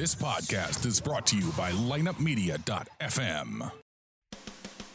This 0.00 0.14
podcast 0.14 0.86
is 0.86 0.98
brought 0.98 1.26
to 1.26 1.36
you 1.36 1.52
by 1.58 1.72
lineupmedia.fm. 1.72 3.70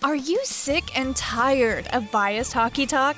Are 0.03 0.15
you 0.15 0.39
sick 0.43 0.97
and 0.97 1.15
tired 1.15 1.87
of 1.93 2.09
biased 2.09 2.53
hockey 2.53 2.87
talk? 2.87 3.15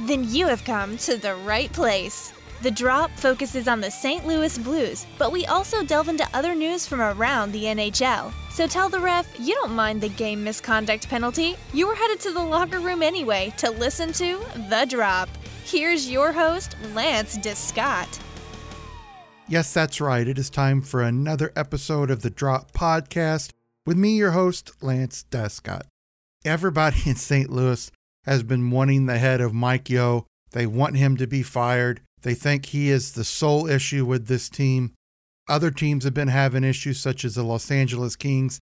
Then 0.00 0.28
you 0.28 0.48
have 0.48 0.62
come 0.64 0.98
to 0.98 1.16
the 1.16 1.36
right 1.36 1.72
place. 1.72 2.34
The 2.60 2.70
Drop 2.70 3.10
focuses 3.12 3.68
on 3.68 3.80
the 3.80 3.90
St. 3.90 4.26
Louis 4.26 4.58
Blues, 4.58 5.06
but 5.16 5.32
we 5.32 5.46
also 5.46 5.82
delve 5.82 6.10
into 6.10 6.28
other 6.34 6.54
news 6.54 6.86
from 6.86 7.00
around 7.00 7.52
the 7.52 7.64
NHL. 7.64 8.34
So 8.50 8.66
tell 8.66 8.90
the 8.90 9.00
ref 9.00 9.26
you 9.40 9.54
don't 9.54 9.72
mind 9.72 10.02
the 10.02 10.10
game 10.10 10.44
misconduct 10.44 11.08
penalty. 11.08 11.56
You 11.72 11.86
were 11.86 11.94
headed 11.94 12.20
to 12.20 12.32
the 12.32 12.44
locker 12.44 12.80
room 12.80 13.02
anyway 13.02 13.54
to 13.56 13.70
listen 13.70 14.12
to 14.12 14.44
The 14.68 14.84
Drop. 14.86 15.30
Here's 15.64 16.10
your 16.10 16.32
host, 16.32 16.76
Lance 16.92 17.38
Descott. 17.38 18.20
Yes, 19.50 19.72
that's 19.74 20.00
right. 20.00 20.28
It 20.28 20.38
is 20.38 20.48
time 20.48 20.80
for 20.80 21.02
another 21.02 21.52
episode 21.56 22.08
of 22.08 22.22
the 22.22 22.30
Drop 22.30 22.70
Podcast 22.70 23.50
with 23.84 23.96
me, 23.96 24.10
your 24.10 24.30
host, 24.30 24.70
Lance 24.80 25.24
Descott. 25.28 25.88
Everybody 26.44 27.00
in 27.06 27.16
St. 27.16 27.50
Louis 27.50 27.90
has 28.26 28.44
been 28.44 28.70
wanting 28.70 29.06
the 29.06 29.18
head 29.18 29.40
of 29.40 29.52
Mike 29.52 29.90
Yeo. 29.90 30.24
They 30.52 30.66
want 30.66 30.98
him 30.98 31.16
to 31.16 31.26
be 31.26 31.42
fired. 31.42 32.00
They 32.22 32.34
think 32.34 32.66
he 32.66 32.90
is 32.90 33.14
the 33.14 33.24
sole 33.24 33.66
issue 33.66 34.06
with 34.06 34.28
this 34.28 34.48
team. 34.48 34.92
Other 35.48 35.72
teams 35.72 36.04
have 36.04 36.14
been 36.14 36.28
having 36.28 36.62
issues, 36.62 37.00
such 37.00 37.24
as 37.24 37.34
the 37.34 37.42
Los 37.42 37.72
Angeles 37.72 38.14
Kings. 38.14 38.60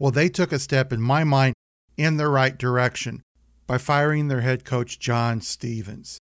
Well, 0.00 0.10
they 0.10 0.28
took 0.28 0.50
a 0.50 0.58
step, 0.58 0.92
in 0.92 1.00
my 1.00 1.22
mind, 1.22 1.54
in 1.96 2.16
the 2.16 2.26
right 2.26 2.58
direction 2.58 3.22
by 3.68 3.78
firing 3.78 4.26
their 4.26 4.40
head 4.40 4.64
coach, 4.64 4.98
John 4.98 5.42
Stevens. 5.42 6.18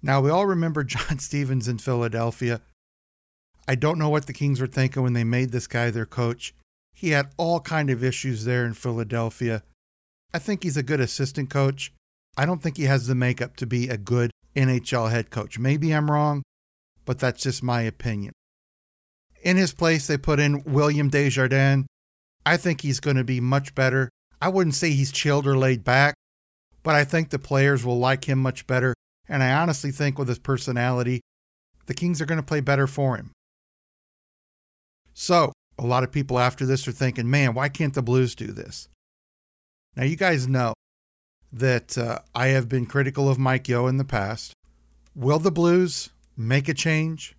Now, 0.00 0.20
we 0.20 0.30
all 0.30 0.46
remember 0.46 0.84
John 0.84 1.18
Stevens 1.18 1.66
in 1.66 1.78
Philadelphia 1.78 2.60
I 3.68 3.74
don't 3.74 3.98
know 3.98 4.08
what 4.08 4.26
the 4.26 4.32
Kings 4.32 4.60
were 4.60 4.66
thinking 4.66 5.02
when 5.02 5.12
they 5.12 5.24
made 5.24 5.52
this 5.52 5.66
guy 5.66 5.90
their 5.90 6.06
coach. 6.06 6.54
He 6.94 7.10
had 7.10 7.30
all 7.36 7.60
kind 7.60 7.90
of 7.90 8.02
issues 8.04 8.44
there 8.44 8.64
in 8.64 8.74
Philadelphia. 8.74 9.62
I 10.34 10.38
think 10.38 10.62
he's 10.62 10.76
a 10.76 10.82
good 10.82 11.00
assistant 11.00 11.50
coach. 11.50 11.92
I 12.36 12.46
don't 12.46 12.62
think 12.62 12.76
he 12.76 12.84
has 12.84 13.06
the 13.06 13.14
makeup 13.14 13.56
to 13.56 13.66
be 13.66 13.88
a 13.88 13.96
good 13.96 14.30
NHL 14.56 15.10
head 15.10 15.30
coach. 15.30 15.58
Maybe 15.58 15.92
I'm 15.92 16.10
wrong, 16.10 16.42
but 17.04 17.18
that's 17.18 17.42
just 17.42 17.62
my 17.62 17.82
opinion. 17.82 18.32
In 19.42 19.56
his 19.56 19.72
place, 19.72 20.06
they 20.06 20.16
put 20.16 20.40
in 20.40 20.62
William 20.64 21.08
Desjardins. 21.08 21.86
I 22.44 22.56
think 22.56 22.80
he's 22.80 23.00
going 23.00 23.16
to 23.16 23.24
be 23.24 23.40
much 23.40 23.74
better. 23.74 24.08
I 24.40 24.48
wouldn't 24.48 24.74
say 24.74 24.90
he's 24.90 25.12
chilled 25.12 25.46
or 25.46 25.56
laid 25.56 25.84
back, 25.84 26.14
but 26.82 26.94
I 26.94 27.04
think 27.04 27.30
the 27.30 27.38
players 27.38 27.84
will 27.84 27.98
like 27.98 28.24
him 28.24 28.38
much 28.38 28.66
better. 28.66 28.94
And 29.28 29.42
I 29.42 29.52
honestly 29.52 29.90
think 29.90 30.18
with 30.18 30.28
his 30.28 30.38
personality, 30.38 31.20
the 31.86 31.94
Kings 31.94 32.20
are 32.20 32.26
going 32.26 32.40
to 32.40 32.46
play 32.46 32.60
better 32.60 32.86
for 32.86 33.16
him. 33.16 33.32
So, 35.14 35.52
a 35.78 35.86
lot 35.86 36.04
of 36.04 36.12
people 36.12 36.38
after 36.38 36.66
this 36.66 36.86
are 36.88 36.92
thinking, 36.92 37.30
man, 37.30 37.54
why 37.54 37.68
can't 37.68 37.94
the 37.94 38.02
Blues 38.02 38.34
do 38.34 38.48
this? 38.48 38.88
Now, 39.96 40.04
you 40.04 40.16
guys 40.16 40.48
know 40.48 40.74
that 41.52 41.98
uh, 41.98 42.20
I 42.34 42.48
have 42.48 42.68
been 42.68 42.86
critical 42.86 43.28
of 43.28 43.38
Mike 43.38 43.68
Yeo 43.68 43.86
in 43.86 43.98
the 43.98 44.04
past. 44.04 44.54
Will 45.14 45.38
the 45.38 45.50
Blues 45.50 46.10
make 46.36 46.68
a 46.68 46.74
change? 46.74 47.36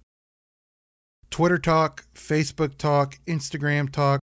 Twitter 1.31 1.57
talk, 1.57 2.05
Facebook 2.13 2.77
talk, 2.77 3.17
Instagram 3.25 3.91
talk, 3.91 4.19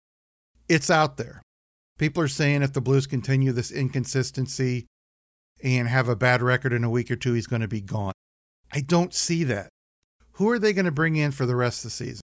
it's 0.68 0.90
out 0.90 1.18
there. 1.18 1.44
People 2.00 2.24
are 2.24 2.28
saying 2.28 2.64
if 2.64 2.74
the 2.74 2.82
Blues 2.82 3.06
continue 3.06 3.52
this 3.52 3.72
inconsistency 3.72 4.88
and 5.64 5.88
have 5.88 6.09
a 6.09 6.16
bad 6.16 6.42
record 6.42 6.74
in 6.74 6.84
a 6.84 6.90
week 6.90 7.12
or 7.12 7.16
two, 7.16 7.34
he's 7.34 7.48
going 7.48 7.62
to 7.62 7.68
be 7.68 7.82
gone. 7.82 8.14
I 8.74 8.82
don't 8.82 9.14
see 9.14 9.44
that. 9.46 9.70
Who 10.34 10.50
are 10.50 10.59
they 10.59 10.74
going 10.74 10.86
to 10.86 10.92
bring 10.92 11.16
in 11.16 11.32
for 11.32 11.46
the 11.46 11.56
rest 11.56 11.80
of 11.80 11.92
the 11.92 11.96
season? 11.96 12.22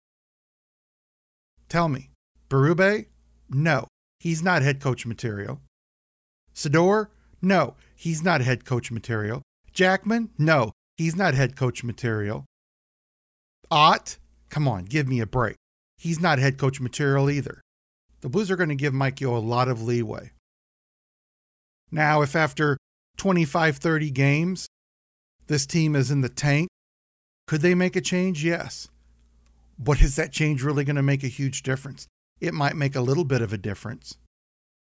Tell 1.70 1.90
me. 1.90 2.10
Berube? 2.50 3.08
No, 3.50 3.88
he's 4.20 4.42
not 4.42 4.62
head 4.62 4.80
coach 4.80 5.06
material. 5.06 5.62
Sador? 6.54 7.08
No, 7.42 7.76
he's 7.96 8.24
not 8.24 8.42
head 8.42 8.66
coach 8.66 8.92
material. 8.92 9.42
Jackman? 9.74 10.30
No, 10.38 10.72
he's 10.96 11.16
not 11.16 11.34
head 11.34 11.56
coach 11.56 11.84
material. 11.84 12.46
Ott? 13.70 14.18
Come 14.50 14.68
on, 14.68 14.86
give 14.86 15.08
me 15.08 15.20
a 15.20 15.26
break. 15.26 15.56
He's 15.98 16.20
not 16.20 16.40
head 16.40 16.58
coach 16.58 16.80
material 16.80 17.30
either. 17.30 17.62
The 18.22 18.30
Blues 18.30 18.50
are 18.50 18.56
going 18.56 18.70
to 18.70 18.76
give 18.76 18.94
Mike 18.94 19.22
Yeo 19.22 19.36
a 19.36 19.40
lot 19.40 19.68
of 19.68 19.82
leeway. 19.82 20.32
Now, 21.92 22.22
if 22.22 22.36
after 22.36 22.78
25, 23.18 23.78
30 23.78 24.12
games, 24.12 24.68
this 25.48 25.66
team 25.66 25.96
is 25.96 26.12
in 26.12 26.22
the 26.22 26.30
tank, 26.30 26.70
could 27.46 27.62
they 27.62 27.76
make 27.76 27.96
a 27.96 28.02
change? 28.02 28.44
Yes. 28.44 28.90
But 29.80 30.02
is 30.02 30.16
that 30.16 30.32
change 30.32 30.64
really 30.64 30.84
going 30.84 30.96
to 30.96 31.04
make 31.04 31.24
a 31.24 31.28
huge 31.28 31.64
difference? 31.64 32.08
It 32.40 32.54
might 32.54 32.76
make 32.76 32.96
a 32.96 33.02
little 33.02 33.24
bit 33.24 33.42
of 33.42 33.54
a 33.54 33.58
difference. 33.58 34.18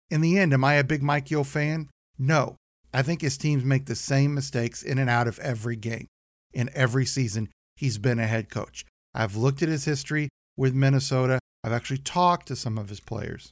In 0.10 0.22
the 0.22 0.38
end, 0.38 0.54
am 0.54 0.64
I 0.64 0.76
a 0.76 0.84
big 0.84 1.02
Mike 1.02 1.32
Yeo 1.32 1.44
fan? 1.44 1.90
No. 2.18 2.56
I 2.94 3.02
think 3.02 3.22
his 3.22 3.38
teams 3.38 3.64
make 3.64 3.88
the 3.88 3.96
same 3.96 4.36
mistakes 4.36 4.84
in 4.84 5.00
and 5.00 5.10
out 5.10 5.28
of 5.28 5.40
every 5.40 5.76
game. 5.76 6.08
In 6.54 6.70
every 6.76 7.06
season, 7.06 7.50
he's 7.76 7.98
been 7.98 8.20
a 8.20 8.28
head 8.28 8.50
coach. 8.50 8.86
I've 9.16 9.36
looked 9.36 9.64
at 9.64 9.70
his 9.70 9.86
history 9.86 10.30
with 10.56 10.76
Minnesota. 10.76 11.40
I've 11.64 11.72
actually 11.72 11.98
talked 12.00 12.48
to 12.50 12.56
some 12.56 12.78
of 12.78 12.90
his 12.90 13.00
players. 13.00 13.52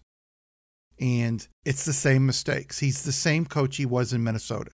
And 1.00 1.47
it's 1.66 1.85
the 1.85 1.94
same 1.94 2.28
mistakes. 2.28 2.79
He's 2.79 3.03
the 3.03 3.12
same 3.12 3.46
coach 3.46 3.78
he 3.78 3.85
was 3.88 4.13
in 4.13 4.23
Minnesota. 4.23 4.69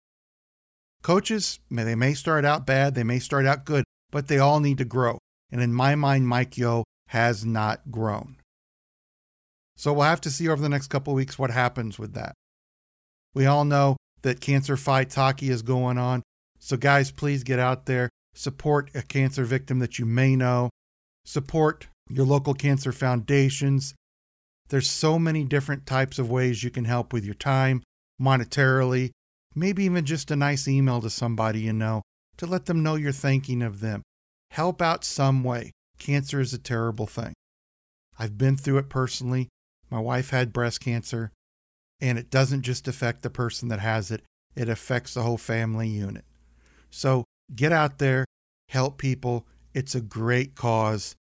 Coaches, 1.03 1.59
they 1.69 1.97
may 1.97 2.15
start 2.15 2.44
out 2.44 2.65
bad, 2.65 2.94
they 2.94 3.03
may 3.03 3.19
start 3.19 3.44
out 3.44 3.65
good, 3.65 3.83
but 4.12 4.29
they 4.29 4.39
all 4.39 4.61
need 4.61 4.79
to 4.79 4.84
grow. 4.84 5.19
And 5.52 5.60
in 5.60 5.72
my 5.72 5.94
mind, 5.94 6.26
Mike 6.26 6.56
Yeo 6.56 6.84
has 7.08 7.44
not 7.44 7.90
grown. 7.90 8.36
So 9.76 9.92
we'll 9.92 10.04
have 10.04 10.20
to 10.22 10.30
see 10.30 10.48
over 10.48 10.62
the 10.62 10.68
next 10.68 10.88
couple 10.88 11.12
weeks 11.12 11.38
what 11.38 11.50
happens 11.50 11.98
with 11.98 12.14
that. 12.14 12.32
We 13.34 13.46
all 13.46 13.64
know 13.64 13.96
that 14.22 14.40
Cancer 14.40 14.76
Fight 14.76 15.12
Hockey 15.12 15.50
is 15.50 15.62
going 15.62 15.98
on. 15.98 16.22
So, 16.58 16.76
guys, 16.76 17.10
please 17.10 17.42
get 17.42 17.58
out 17.58 17.86
there, 17.86 18.08
support 18.34 18.90
a 18.94 19.02
cancer 19.02 19.44
victim 19.44 19.78
that 19.80 19.98
you 19.98 20.06
may 20.06 20.36
know, 20.36 20.70
support 21.24 21.88
your 22.08 22.24
local 22.24 22.54
cancer 22.54 22.92
foundations. 22.92 23.94
There's 24.69 24.88
so 24.88 25.19
many 25.19 25.44
different 25.44 25.86
types 25.86 26.19
of 26.19 26.30
ways 26.30 26.62
you 26.62 26.70
can 26.70 26.84
help 26.84 27.12
with 27.12 27.24
your 27.24 27.34
time, 27.34 27.82
monetarily, 28.20 29.10
maybe 29.54 29.84
even 29.84 30.04
just 30.04 30.30
a 30.30 30.36
nice 30.36 30.66
email 30.69 31.00
to 31.00 31.10
somebody 31.10 31.60
you 31.60 31.72
know 31.72 32.02
to 32.36 32.46
let 32.46 32.66
them 32.66 32.82
know 32.82 32.94
you're 32.94 33.12
thinking 33.12 33.62
of 33.62 33.80
them 33.80 34.02
help 34.52 34.82
out 34.82 35.02
some 35.02 35.42
way. 35.42 35.72
Cancer 35.98 36.38
is 36.38 36.52
a 36.52 36.58
terrible 36.58 37.06
thing. 37.06 37.32
I've 38.18 38.36
been 38.36 38.56
through 38.56 38.78
it 38.78 38.90
personally. 38.90 39.48
My 39.90 39.98
wife 39.98 40.30
had 40.30 40.52
breast 40.52 40.80
cancer, 40.80 41.32
and 42.00 42.18
it 42.18 42.30
doesn't 42.30 42.62
just 42.62 42.86
affect 42.86 43.22
the 43.22 43.30
person 43.30 43.68
that 43.68 43.80
has 43.80 44.10
it, 44.10 44.22
it 44.54 44.68
affects 44.68 45.14
the 45.14 45.22
whole 45.22 45.38
family 45.38 45.88
unit. 45.88 46.24
So 46.90 47.24
get 47.54 47.72
out 47.72 47.98
there, 47.98 48.26
help 48.68 48.98
people. 48.98 49.46
It's 49.72 49.94
a 49.94 50.02
great 50.02 50.54
cause, 50.54 51.14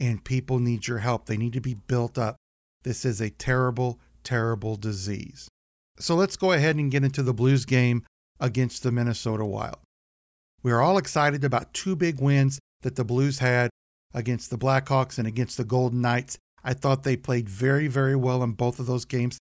and 0.00 0.24
people 0.24 0.58
need 0.58 0.88
your 0.88 0.98
help. 0.98 1.26
They 1.26 1.36
need 1.36 1.52
to 1.52 1.60
be 1.60 1.74
built 1.74 2.16
up. 2.16 2.36
This 2.84 3.04
is 3.04 3.20
a 3.20 3.28
terrible, 3.28 4.00
terrible 4.24 4.76
disease. 4.76 5.48
So 5.98 6.14
let's 6.14 6.36
go 6.36 6.52
ahead 6.52 6.76
and 6.76 6.90
get 6.90 7.04
into 7.04 7.22
the 7.22 7.34
Blues 7.34 7.66
game 7.66 8.04
against 8.40 8.82
the 8.82 8.92
Minnesota 8.92 9.44
Wild. 9.44 9.78
We 10.62 10.72
are 10.72 10.80
all 10.80 10.96
excited 10.96 11.44
about 11.44 11.74
two 11.74 11.94
big 11.94 12.20
wins 12.20 12.58
that 12.82 12.96
the 12.96 13.04
Blues 13.04 13.38
had 13.38 13.70
against 14.14 14.50
the 14.50 14.58
Blackhawks 14.58 15.18
and 15.18 15.26
against 15.26 15.56
the 15.56 15.64
Golden 15.64 16.00
Knights. 16.00 16.38
I 16.64 16.74
thought 16.74 17.02
they 17.02 17.16
played 17.16 17.48
very, 17.48 17.88
very 17.88 18.16
well 18.16 18.42
in 18.42 18.52
both 18.52 18.78
of 18.78 18.86
those 18.86 19.04
games. 19.04 19.38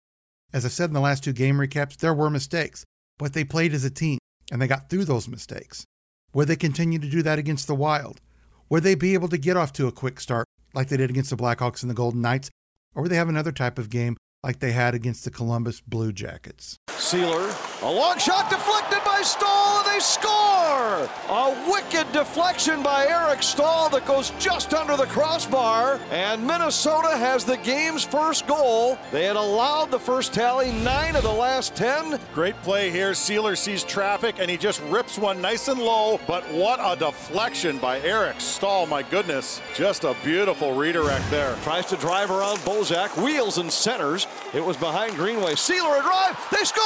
As 0.53 0.66
I 0.66 0.69
said 0.69 0.90
in 0.90 0.94
the 0.94 1.00
last 1.00 1.23
two 1.23 1.34
game 1.34 1.57
recaps, 1.57 1.97
there 1.97 2.13
were 2.13 2.29
mistakes, 2.29 2.85
but 3.18 3.34
they 3.34 3.44
played 3.44 3.74
as 3.74 3.84
a 3.84 3.90
team 3.90 4.19
and 4.51 4.62
they 4.62 4.68
got 4.68 4.90
through 4.90 5.06
those 5.06 5.28
mistakes. 5.28 5.85
Will 6.34 6.45
they 6.45 6.56
continue 6.56 7.00
to 7.00 7.09
do 7.09 7.22
that 7.24 7.40
against 7.40 7.68
the 7.68 7.75
Wild? 7.75 8.22
Would 8.69 8.84
they 8.84 8.95
be 8.95 9.13
able 9.13 9.29
to 9.29 9.38
get 9.38 9.57
off 9.57 9.74
to 9.74 9.88
a 9.88 9.91
quick 9.91 10.19
start 10.19 10.45
like 10.74 10.90
they 10.90 10.97
did 10.97 11.09
against 11.09 11.29
the 11.29 11.38
Blackhawks 11.38 11.81
and 11.81 11.89
the 11.89 11.95
Golden 11.95 12.21
Knights? 12.21 12.50
Or 12.94 13.01
would 13.01 13.12
they 13.12 13.15
have 13.15 13.30
another 13.30 13.51
type 13.51 13.77
of 13.77 13.89
game 13.89 14.18
like 14.44 14.60
they 14.60 14.71
had 14.71 14.95
against 14.95 15.24
the 15.24 15.31
Columbus 15.31 15.81
Blue 15.81 16.12
Jackets? 16.12 16.77
Seeler, 16.97 17.53
a 17.83 17.92
long 17.92 18.18
shot 18.18 18.50
deflected 18.50 19.00
by 19.03 19.21
Staal, 19.21 19.80
and 19.80 19.88
they 19.88 20.00
score! 20.00 21.09
A 21.30 21.69
wicked 21.69 22.12
deflection 22.13 22.81
by 22.81 23.06
Eric 23.06 23.44
Staal 23.44 23.89
that 23.89 24.06
goes 24.06 24.31
just 24.39 24.74
under 24.74 24.95
the 24.95 25.06
crossbar, 25.07 26.00
and 26.09 26.45
Minnesota 26.45 27.18
has 27.18 27.44
the 27.44 27.57
game's 27.57 28.03
first 28.03 28.47
goal. 28.47 28.97
They 29.12 29.25
had 29.25 29.36
allowed 29.36 29.92
the 29.92 30.00
first 30.00 30.33
tally 30.33 30.71
nine 30.71 31.15
of 31.15 31.24
the 31.24 31.31
last 31.31 31.75
ten. 31.75 32.19
Great 32.33 32.56
play 32.63 32.89
here. 32.89 33.12
Seeler 33.12 33.57
sees 33.57 33.83
traffic, 33.83 34.36
and 34.39 34.50
he 34.50 34.57
just 34.57 34.81
rips 34.83 35.18
one 35.18 35.41
nice 35.41 35.68
and 35.68 35.80
low, 35.80 36.19
but 36.25 36.44
what 36.51 36.80
a 36.81 36.98
deflection 36.98 37.77
by 37.77 38.00
Eric 38.01 38.39
Staal, 38.39 38.88
my 38.88 39.03
goodness. 39.03 39.62
Just 39.75 40.06
a 40.06 40.15
beautiful 40.24 40.74
redirect 40.74 41.30
there. 41.30 41.56
Tries 41.63 41.86
to 41.88 41.98
drive 41.98 42.31
around 42.31 42.57
Bozak, 42.59 43.21
wheels 43.21 43.57
and 43.57 43.71
centers. 43.71 44.27
It 44.53 44.63
was 44.63 44.77
behind 44.77 45.15
Greenway. 45.15 45.56
Seeler 45.56 46.00
a 46.00 46.01
drive, 46.01 46.38
they 46.51 46.63
score! 46.63 46.85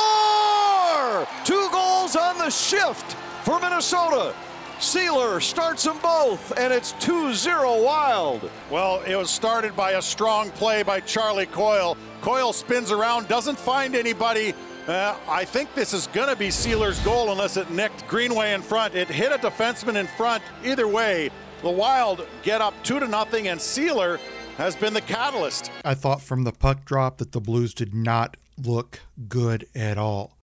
Two 1.45 1.69
goals 1.71 2.15
on 2.15 2.37
the 2.37 2.49
shift 2.49 3.13
for 3.43 3.59
Minnesota. 3.59 4.33
Seeler 4.79 5.41
starts 5.41 5.83
them 5.83 5.97
both, 6.01 6.57
and 6.57 6.71
it's 6.71 6.93
2 6.99 7.33
0 7.33 7.83
Wild. 7.83 8.49
Well, 8.71 9.01
it 9.01 9.15
was 9.15 9.29
started 9.29 9.75
by 9.75 9.91
a 9.91 10.01
strong 10.01 10.51
play 10.51 10.83
by 10.83 11.01
Charlie 11.01 11.47
Coyle. 11.47 11.97
Coyle 12.21 12.53
spins 12.53 12.91
around, 12.91 13.27
doesn't 13.27 13.59
find 13.59 13.95
anybody. 13.95 14.53
Uh, 14.87 15.15
I 15.27 15.43
think 15.43 15.73
this 15.75 15.93
is 15.93 16.07
going 16.07 16.29
to 16.29 16.35
be 16.35 16.47
Seeler's 16.47 16.99
goal 17.01 17.31
unless 17.31 17.57
it 17.57 17.69
nicked 17.71 18.07
Greenway 18.07 18.53
in 18.53 18.61
front. 18.61 18.95
It 18.95 19.07
hit 19.07 19.31
a 19.31 19.37
defenseman 19.37 19.95
in 19.99 20.07
front. 20.07 20.41
Either 20.63 20.87
way, 20.87 21.29
the 21.61 21.69
Wild 21.69 22.25
get 22.41 22.61
up 22.61 22.73
two 22.83 22.99
to 22.99 23.07
nothing, 23.07 23.49
and 23.49 23.59
Seeler 23.59 24.19
has 24.57 24.75
been 24.75 24.93
the 24.93 25.01
catalyst. 25.01 25.71
I 25.83 25.93
thought 25.93 26.21
from 26.21 26.43
the 26.43 26.51
puck 26.51 26.85
drop 26.85 27.17
that 27.17 27.33
the 27.33 27.41
Blues 27.41 27.73
did 27.73 27.93
not 27.93 28.37
look 28.65 29.01
good 29.27 29.67
at 29.75 29.97
all. 29.97 30.37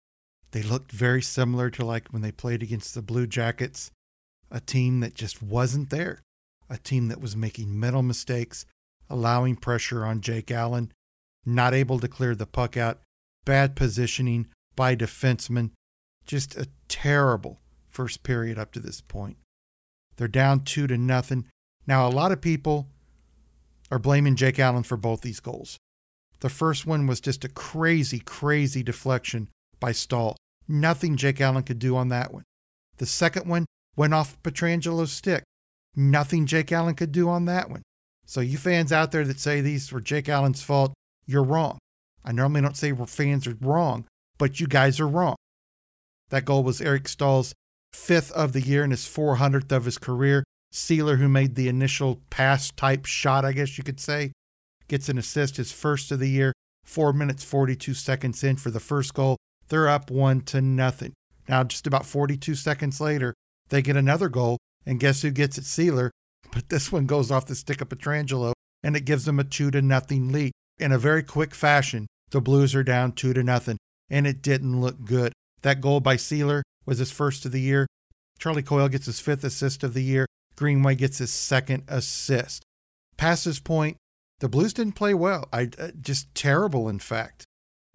They 0.52 0.62
looked 0.62 0.92
very 0.92 1.22
similar 1.22 1.70
to 1.70 1.84
like 1.84 2.08
when 2.12 2.22
they 2.22 2.32
played 2.32 2.62
against 2.62 2.94
the 2.94 3.02
Blue 3.02 3.26
Jackets, 3.26 3.90
a 4.50 4.60
team 4.60 5.00
that 5.00 5.14
just 5.14 5.42
wasn't 5.42 5.90
there, 5.90 6.20
a 6.68 6.76
team 6.76 7.08
that 7.08 7.20
was 7.20 7.34
making 7.34 7.78
mental 7.78 8.02
mistakes, 8.02 8.66
allowing 9.08 9.56
pressure 9.56 10.04
on 10.04 10.20
Jake 10.20 10.50
Allen, 10.50 10.92
not 11.46 11.74
able 11.74 11.98
to 12.00 12.08
clear 12.08 12.34
the 12.34 12.46
puck 12.46 12.76
out, 12.76 13.00
bad 13.44 13.74
positioning 13.74 14.46
by 14.76 14.94
defensemen, 14.94 15.70
just 16.26 16.56
a 16.56 16.68
terrible 16.88 17.60
first 17.88 18.22
period 18.22 18.58
up 18.58 18.72
to 18.72 18.80
this 18.80 19.00
point. 19.00 19.36
They're 20.16 20.28
down 20.28 20.64
two 20.64 20.86
to 20.86 20.96
nothing. 20.96 21.46
Now, 21.86 22.06
a 22.06 22.10
lot 22.10 22.32
of 22.32 22.40
people 22.40 22.88
are 23.90 23.98
blaming 23.98 24.36
Jake 24.36 24.58
Allen 24.58 24.82
for 24.82 24.96
both 24.96 25.22
these 25.22 25.40
goals. 25.40 25.78
The 26.42 26.50
first 26.50 26.86
one 26.88 27.06
was 27.06 27.20
just 27.20 27.44
a 27.44 27.48
crazy, 27.48 28.18
crazy 28.18 28.82
deflection 28.82 29.48
by 29.78 29.92
Staal. 29.92 30.36
Nothing 30.66 31.16
Jake 31.16 31.40
Allen 31.40 31.62
could 31.62 31.78
do 31.78 31.96
on 31.96 32.08
that 32.08 32.34
one. 32.34 32.42
The 32.96 33.06
second 33.06 33.46
one 33.46 33.64
went 33.94 34.12
off 34.12 34.42
Pietrangelo's 34.42 35.12
stick. 35.12 35.44
Nothing 35.94 36.46
Jake 36.46 36.72
Allen 36.72 36.96
could 36.96 37.12
do 37.12 37.28
on 37.28 37.44
that 37.44 37.70
one. 37.70 37.82
So, 38.26 38.40
you 38.40 38.58
fans 38.58 38.92
out 38.92 39.12
there 39.12 39.24
that 39.24 39.38
say 39.38 39.60
these 39.60 39.92
were 39.92 40.00
Jake 40.00 40.28
Allen's 40.28 40.64
fault, 40.64 40.92
you're 41.26 41.44
wrong. 41.44 41.78
I 42.24 42.32
normally 42.32 42.62
don't 42.62 42.76
say 42.76 42.92
fans 42.92 43.46
are 43.46 43.56
wrong, 43.60 44.06
but 44.36 44.58
you 44.58 44.66
guys 44.66 44.98
are 44.98 45.06
wrong. 45.08 45.36
That 46.30 46.44
goal 46.44 46.64
was 46.64 46.80
Eric 46.80 47.06
Staal's 47.06 47.54
fifth 47.92 48.32
of 48.32 48.52
the 48.52 48.60
year 48.60 48.82
and 48.82 48.92
his 48.92 49.04
400th 49.04 49.70
of 49.70 49.84
his 49.84 49.98
career. 49.98 50.42
Seeler, 50.72 51.18
who 51.18 51.28
made 51.28 51.54
the 51.54 51.68
initial 51.68 52.20
pass 52.30 52.72
type 52.72 53.06
shot, 53.06 53.44
I 53.44 53.52
guess 53.52 53.78
you 53.78 53.84
could 53.84 54.00
say, 54.00 54.32
gets 54.88 55.08
an 55.08 55.18
assist, 55.18 55.56
his 55.56 55.72
first 55.72 56.10
of 56.10 56.18
the 56.18 56.28
year, 56.28 56.52
four 56.84 57.12
minutes, 57.12 57.44
42 57.44 57.94
seconds 57.94 58.42
in 58.42 58.56
for 58.56 58.70
the 58.70 58.80
first 58.80 59.14
goal. 59.14 59.36
They're 59.68 59.88
up 59.88 60.10
one 60.10 60.40
to 60.42 60.60
nothing. 60.60 61.12
Now, 61.48 61.64
just 61.64 61.86
about 61.86 62.06
42 62.06 62.54
seconds 62.54 63.00
later, 63.00 63.34
they 63.68 63.82
get 63.82 63.96
another 63.96 64.28
goal, 64.28 64.58
and 64.84 65.00
guess 65.00 65.22
who 65.22 65.30
gets 65.30 65.58
it? 65.58 65.64
Seeler. 65.64 66.10
But 66.52 66.68
this 66.68 66.92
one 66.92 67.06
goes 67.06 67.30
off 67.30 67.46
the 67.46 67.54
stick 67.54 67.80
of 67.80 67.88
Pietrangelo, 67.88 68.52
and 68.82 68.96
it 68.96 69.04
gives 69.04 69.24
them 69.24 69.38
a 69.38 69.44
two 69.44 69.70
to 69.70 69.80
nothing 69.80 70.30
lead. 70.30 70.52
In 70.78 70.92
a 70.92 70.98
very 70.98 71.22
quick 71.22 71.54
fashion, 71.54 72.06
the 72.30 72.40
Blues 72.40 72.74
are 72.74 72.82
down 72.82 73.12
two 73.12 73.32
to 73.32 73.42
nothing, 73.42 73.78
and 74.10 74.26
it 74.26 74.42
didn't 74.42 74.80
look 74.80 75.04
good. 75.04 75.32
That 75.62 75.80
goal 75.80 76.00
by 76.00 76.16
Seeler 76.16 76.62
was 76.84 76.98
his 76.98 77.12
first 77.12 77.46
of 77.46 77.52
the 77.52 77.60
year. 77.60 77.86
Charlie 78.38 78.62
Coyle 78.62 78.88
gets 78.88 79.06
his 79.06 79.20
fifth 79.20 79.44
assist 79.44 79.84
of 79.84 79.94
the 79.94 80.02
year. 80.02 80.26
Greenway 80.56 80.96
gets 80.96 81.18
his 81.18 81.32
second 81.32 81.84
assist. 81.88 82.62
Past 83.16 83.44
this 83.44 83.60
point, 83.60 83.96
the 84.42 84.48
Blues 84.48 84.72
didn't 84.72 84.96
play 84.96 85.14
well. 85.14 85.48
I 85.52 85.70
uh, 85.78 85.90
just 86.00 86.34
terrible, 86.34 86.88
in 86.88 86.98
fact. 86.98 87.44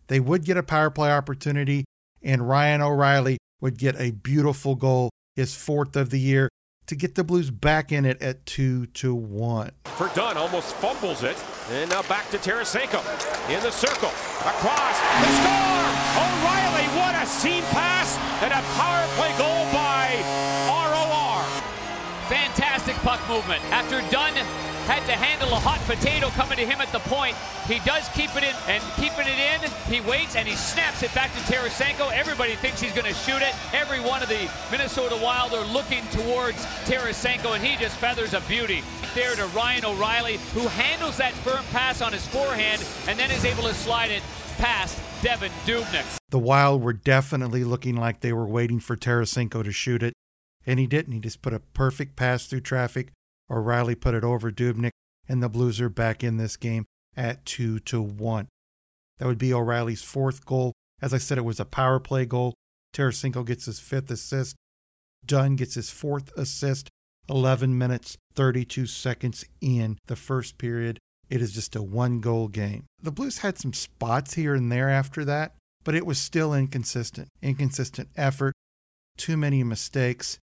They 0.08 0.22
would 0.22 0.46
get 0.46 0.56
a 0.56 0.64
power 0.64 0.90
play 0.90 1.12
opportunity, 1.12 1.84
and 2.24 2.48
Ryan 2.48 2.82
O'Reilly 2.82 3.38
would 3.60 3.78
get 3.78 4.00
a 4.00 4.12
beautiful 4.12 4.76
goal, 4.76 5.10
his 5.36 5.54
fourth 5.54 5.98
of 5.98 6.10
the 6.10 6.22
year, 6.22 6.48
to 6.86 6.96
get 6.96 7.16
the 7.16 7.26
Blues 7.26 7.52
back 7.52 7.92
in 7.92 8.06
it 8.06 8.22
at 8.22 8.46
two 8.46 8.86
to 8.86 9.14
one. 9.14 9.72
For 9.98 10.10
Dunn, 10.16 10.38
almost 10.38 10.74
fumbles 10.76 11.22
it, 11.22 11.36
and 11.70 11.90
now 11.90 12.02
back 12.04 12.30
to 12.30 12.38
Tarasenko 12.38 13.04
in 13.52 13.62
the 13.62 13.72
circle, 13.72 14.08
across 14.08 14.98
the 15.20 15.30
score. 15.44 15.92
O'Reilly, 16.16 16.88
what 16.96 17.14
a 17.22 17.26
seam 17.26 17.64
pass 17.76 18.16
and 18.42 18.54
a 18.54 18.64
power 18.80 19.06
play 19.20 19.36
goal 19.38 19.68
by 19.76 20.16
ROR. 20.72 21.44
Fantastic 22.30 22.96
puck 23.04 23.20
movement 23.28 23.62
after 23.66 24.00
Dunn 24.10 24.34
had 24.88 25.06
to 25.06 25.12
handle 25.12 25.52
a 25.52 25.60
hot 25.60 25.80
potato 25.84 26.30
coming 26.30 26.58
to 26.58 26.66
him 26.66 26.80
at 26.80 26.90
the 26.96 27.04
point. 27.12 27.36
He 27.68 27.80
does 27.84 28.08
keep 28.16 28.34
it 28.36 28.44
in 28.44 28.56
and 28.72 28.82
keeping 28.96 29.28
it 29.28 29.36
in. 29.36 29.60
He 29.92 30.00
waits 30.00 30.36
and 30.38 30.48
he 30.48 30.56
snaps 30.56 31.04
it 31.04 31.14
back 31.14 31.34
to 31.34 31.40
Tarasenko. 31.52 32.12
Everybody 32.14 32.56
thinks 32.56 32.80
he's 32.80 32.94
going 32.94 33.06
to 33.06 33.14
shoot 33.14 33.42
it. 33.42 33.54
Every 33.74 34.00
one 34.00 34.24
of 34.24 34.30
the 34.30 34.50
Minnesota 34.72 35.20
Wild 35.22 35.54
are 35.54 35.66
looking 35.66 36.08
towards 36.08 36.64
Tarasenko 36.88 37.56
and 37.56 37.64
he 37.64 37.76
just 37.76 37.98
feathers 37.98 38.34
a 38.34 38.40
beauty. 38.48 38.82
There 39.14 39.36
to 39.36 39.46
Ryan 39.48 39.84
O'Reilly 39.86 40.38
who 40.54 40.68
handles 40.68 41.18
that 41.18 41.34
firm 41.34 41.64
pass 41.72 42.02
on 42.02 42.14
his 42.14 42.26
forehand 42.26 42.82
and 43.08 43.20
then 43.20 43.30
is 43.30 43.44
able 43.44 43.64
to 43.64 43.74
slide 43.74 44.12
it 44.12 44.24
past 44.58 44.98
Devin 45.22 45.52
Dubnyk. 45.66 46.06
The 46.30 46.40
Wild 46.40 46.82
were 46.82 46.94
definitely 46.94 47.64
looking 47.64 47.96
like 47.96 48.22
they 48.22 48.34
were 48.34 48.48
waiting 48.48 48.80
for 48.80 48.96
Tarasenko 48.96 49.64
to 49.64 49.72
shoot 49.72 50.04
it, 50.04 50.14
and 50.66 50.80
he 50.80 50.88
didn't. 50.88 51.14
He 51.14 51.20
just 51.20 51.42
put 51.42 51.54
a 51.54 51.60
perfect 51.60 52.16
pass 52.16 52.46
through 52.46 52.62
traffic 52.62 53.12
O'Reilly 53.50 53.96
put 53.96 54.14
it 54.14 54.24
over 54.24 54.52
Dubnyk, 54.52 54.92
and 55.28 55.42
the 55.42 55.50
Blues 55.50 55.80
are 55.82 55.90
back 55.90 56.24
in 56.24 56.38
this 56.38 56.58
game 56.58 56.86
at 57.16 57.46
2 57.46 57.80
to 57.80 58.02
1. 58.02 58.48
That 59.18 59.28
would 59.28 59.38
be 59.38 59.54
O'Reilly's 59.54 60.04
fourth 60.04 60.46
goal. 60.46 60.74
As 61.02 61.14
I 61.14 61.18
said, 61.18 61.38
it 61.38 61.46
was 61.46 61.60
a 61.60 61.66
power 61.66 62.00
play 62.00 62.26
goal. 62.26 62.54
Tarasenko 62.94 63.46
gets 63.46 63.66
his 63.66 63.80
fifth 63.80 64.12
assist. 64.12 64.56
Dunn 65.26 65.56
gets 65.56 65.76
his 65.76 65.90
fourth 65.90 66.32
assist. 66.38 66.90
11 67.30 67.78
minutes, 67.78 68.18
32 68.36 68.86
seconds 68.86 69.44
in 69.60 69.98
the 70.08 70.16
first 70.16 70.58
period. 70.58 70.98
It 71.30 71.42
is 71.42 71.52
just 71.52 71.76
a 71.76 71.82
one 71.82 72.22
goal 72.22 72.48
game. 72.48 72.86
The 73.02 73.12
Blues 73.12 73.40
had 73.40 73.58
some 73.58 73.74
spots 73.74 74.36
here 74.36 74.56
and 74.56 74.72
there 74.72 74.90
after 74.90 75.26
that, 75.26 75.56
but 75.84 75.94
it 75.94 76.06
was 76.06 76.18
still 76.18 76.54
inconsistent. 76.54 77.28
Inconsistent 77.42 78.10
effort, 78.16 78.54
too 79.18 79.36
many 79.36 79.62
mistakes 79.64 80.40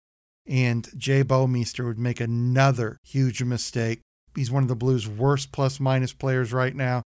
and 0.48 0.88
Jay 0.98 1.24
Bouwmeester 1.24 1.86
would 1.86 2.00
make 2.00 2.20
another 2.20 2.98
huge 3.04 3.44
mistake. 3.44 4.02
He's 4.36 4.52
one 4.52 4.64
of 4.64 4.70
the 4.70 4.76
Blues' 4.76 5.08
worst 5.08 5.52
plus 5.52 5.80
minus 5.80 6.14
players 6.14 6.54
right 6.54 6.76
now. 6.76 7.04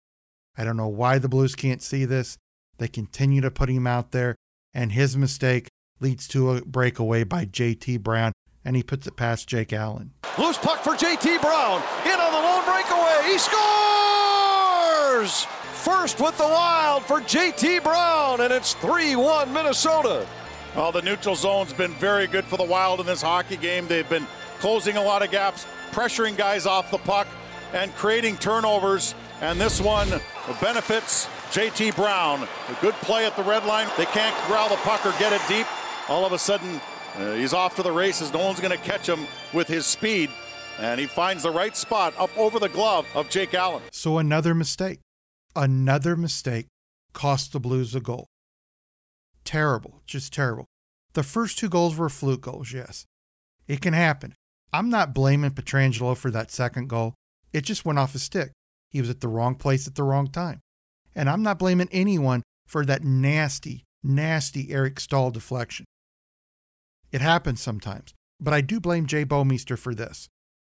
I 0.57 0.63
don't 0.63 0.77
know 0.77 0.87
why 0.87 1.17
the 1.17 1.27
Blues 1.27 1.55
can't 1.55 1.81
see 1.81 2.05
this. 2.05 2.37
They 2.77 2.87
continue 2.87 3.41
to 3.41 3.51
put 3.51 3.69
him 3.69 3.87
out 3.87 4.11
there, 4.11 4.35
and 4.73 4.91
his 4.91 5.17
mistake 5.17 5.67
leads 5.99 6.27
to 6.29 6.51
a 6.51 6.61
breakaway 6.61 7.23
by 7.23 7.45
JT 7.45 8.01
Brown, 8.01 8.31
and 8.63 8.75
he 8.75 8.83
puts 8.83 9.07
it 9.07 9.15
past 9.15 9.47
Jake 9.47 9.73
Allen. 9.73 10.11
Loose 10.37 10.57
puck 10.57 10.83
for 10.83 10.93
JT 10.93 11.41
Brown. 11.41 11.81
In 12.05 12.19
on 12.19 12.31
the 12.31 12.39
lone 12.39 12.65
breakaway. 12.65 13.31
He 13.31 13.37
scores! 13.37 13.55
First 15.73 16.19
with 16.19 16.37
the 16.37 16.43
Wild 16.43 17.03
for 17.03 17.21
JT 17.21 17.83
Brown, 17.83 18.41
and 18.41 18.51
it's 18.51 18.73
3 18.75 19.15
1 19.15 19.53
Minnesota. 19.53 20.27
Well, 20.75 20.91
the 20.91 21.01
neutral 21.01 21.35
zone's 21.35 21.71
been 21.71 21.93
very 21.93 22.27
good 22.27 22.43
for 22.43 22.57
the 22.57 22.63
Wild 22.63 22.99
in 22.99 23.05
this 23.05 23.21
hockey 23.21 23.55
game. 23.55 23.87
They've 23.87 24.09
been 24.09 24.27
closing 24.59 24.97
a 24.97 25.01
lot 25.01 25.23
of 25.23 25.31
gaps, 25.31 25.65
pressuring 25.91 26.35
guys 26.35 26.65
off 26.65 26.91
the 26.91 26.97
puck, 26.97 27.27
and 27.71 27.95
creating 27.95 28.35
turnovers. 28.37 29.15
And 29.39 29.59
this 29.59 29.79
one 29.79 30.09
benefits 30.59 31.27
JT 31.51 31.95
Brown. 31.95 32.43
A 32.43 32.81
good 32.81 32.93
play 32.95 33.25
at 33.25 33.37
the 33.37 33.43
red 33.43 33.65
line. 33.65 33.87
They 33.97 34.05
can't 34.07 34.35
corral 34.47 34.67
the 34.67 34.75
puck 34.77 35.05
or 35.05 35.11
get 35.17 35.31
it 35.31 35.41
deep. 35.47 35.65
All 36.09 36.25
of 36.25 36.33
a 36.33 36.37
sudden, 36.37 36.81
uh, 37.15 37.31
he's 37.35 37.53
off 37.53 37.77
to 37.77 37.83
the 37.83 37.93
races. 37.93 38.33
No 38.33 38.39
one's 38.45 38.59
going 38.59 38.77
to 38.77 38.83
catch 38.83 39.07
him 39.07 39.27
with 39.53 39.69
his 39.69 39.85
speed. 39.85 40.29
And 40.77 40.99
he 40.99 41.05
finds 41.05 41.43
the 41.43 41.51
right 41.51 41.75
spot 41.77 42.13
up 42.19 42.37
over 42.37 42.59
the 42.59 42.67
glove 42.67 43.07
of 43.15 43.29
Jake 43.29 43.53
Allen. 43.53 43.81
So 43.93 44.17
another 44.17 44.53
mistake. 44.53 44.99
Another 45.55 46.17
mistake 46.17 46.67
cost 47.13 47.53
the 47.53 47.61
Blues 47.61 47.95
a 47.95 48.01
goal 48.01 48.27
terrible, 49.45 50.01
just 50.05 50.33
terrible. 50.33 50.65
The 51.13 51.23
first 51.23 51.57
two 51.57 51.69
goals 51.69 51.95
were 51.95 52.09
fluke 52.09 52.41
goals, 52.41 52.73
yes. 52.73 53.05
It 53.67 53.81
can 53.81 53.93
happen. 53.93 54.35
I'm 54.73 54.89
not 54.89 55.13
blaming 55.13 55.51
Pietrangelo 55.51 56.17
for 56.17 56.29
that 56.31 56.51
second 56.51 56.89
goal. 56.89 57.13
It 57.53 57.61
just 57.61 57.85
went 57.85 57.99
off 57.99 58.13
his 58.13 58.23
stick. 58.23 58.51
He 58.89 58.99
was 58.99 59.09
at 59.09 59.21
the 59.21 59.27
wrong 59.29 59.55
place 59.55 59.87
at 59.87 59.95
the 59.95 60.03
wrong 60.03 60.27
time. 60.27 60.59
And 61.15 61.29
I'm 61.29 61.43
not 61.43 61.59
blaming 61.59 61.87
anyone 61.91 62.43
for 62.67 62.85
that 62.85 63.03
nasty, 63.03 63.83
nasty 64.03 64.71
Eric 64.71 64.99
Staal 64.99 65.31
deflection. 65.31 65.85
It 67.11 67.21
happens 67.21 67.61
sometimes. 67.61 68.13
But 68.39 68.53
I 68.53 68.61
do 68.61 68.79
blame 68.81 69.05
Jay 69.05 69.23
Bouwmeester 69.23 69.77
for 69.79 69.95
this. 69.95 70.27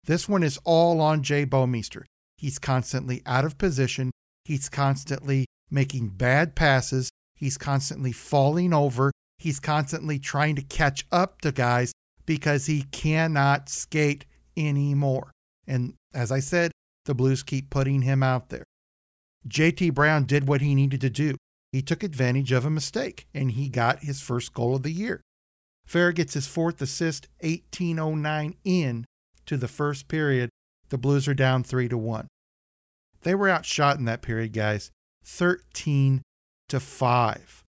This 0.05 0.29
one 0.29 0.43
is 0.43 0.59
all 0.65 1.01
on 1.01 1.23
Jay 1.23 1.47
Bouwmeester. 1.47 2.05
He's 2.37 2.59
constantly 2.59 3.23
out 3.25 3.45
of 3.45 3.57
position. 3.57 4.11
He's 4.45 4.69
constantly 4.69 5.47
making 5.71 6.11
bad 6.11 6.55
passes. 6.55 7.11
He's 7.37 7.59
constantly 7.59 8.13
falling 8.13 8.73
over. 8.73 9.13
He's 9.39 9.61
constantly 9.61 10.19
trying 10.19 10.57
to 10.57 10.63
catch 10.63 11.07
up 11.13 11.41
to 11.43 11.53
guys 11.53 11.93
because 12.25 12.67
he 12.67 12.83
cannot 12.91 13.69
skate 13.69 14.25
anymore. 14.57 15.31
And 15.67 15.95
as 16.15 16.33
I 16.33 16.41
said, 16.41 16.73
the 17.05 17.15
Blues 17.15 17.43
keep 17.43 17.71
putting 17.71 18.03
him 18.03 18.23
out 18.23 18.49
there. 18.49 18.65
JT 19.47 19.95
Brown 19.95 20.25
did 20.25 20.49
what 20.49 20.61
he 20.61 20.75
needed 20.75 21.01
to 21.03 21.11
do. 21.11 21.37
He 21.73 21.83
took 21.83 22.03
advantage 22.03 22.53
of 22.53 22.65
a 22.65 22.71
mistake 22.71 23.27
and 23.35 23.53
he 23.53 23.69
got 23.69 24.01
his 24.01 24.21
first 24.21 24.53
goal 24.55 24.75
of 24.75 24.83
the 24.83 24.91
year. 24.91 25.21
Fehr 25.89 26.15
gets 26.15 26.35
his 26.35 26.47
fourth 26.47 26.83
assist, 26.83 27.29
1809 27.41 28.57
in 28.65 29.05
to 29.45 29.57
the 29.57 29.69
first 29.69 30.09
period. 30.09 30.51
The 30.89 30.99
Blues 30.99 31.29
are 31.29 31.35
down 31.35 31.63
3 31.63 31.89
to 31.89 31.99
1. 31.99 32.27
They 33.23 33.35
were 33.35 33.49
outshot 33.49 33.99
in 33.99 34.05
that 34.07 34.23
period, 34.23 34.53
guys, 34.53 34.91
13 35.25 36.23
to 36.69 36.81
5. 36.81 37.65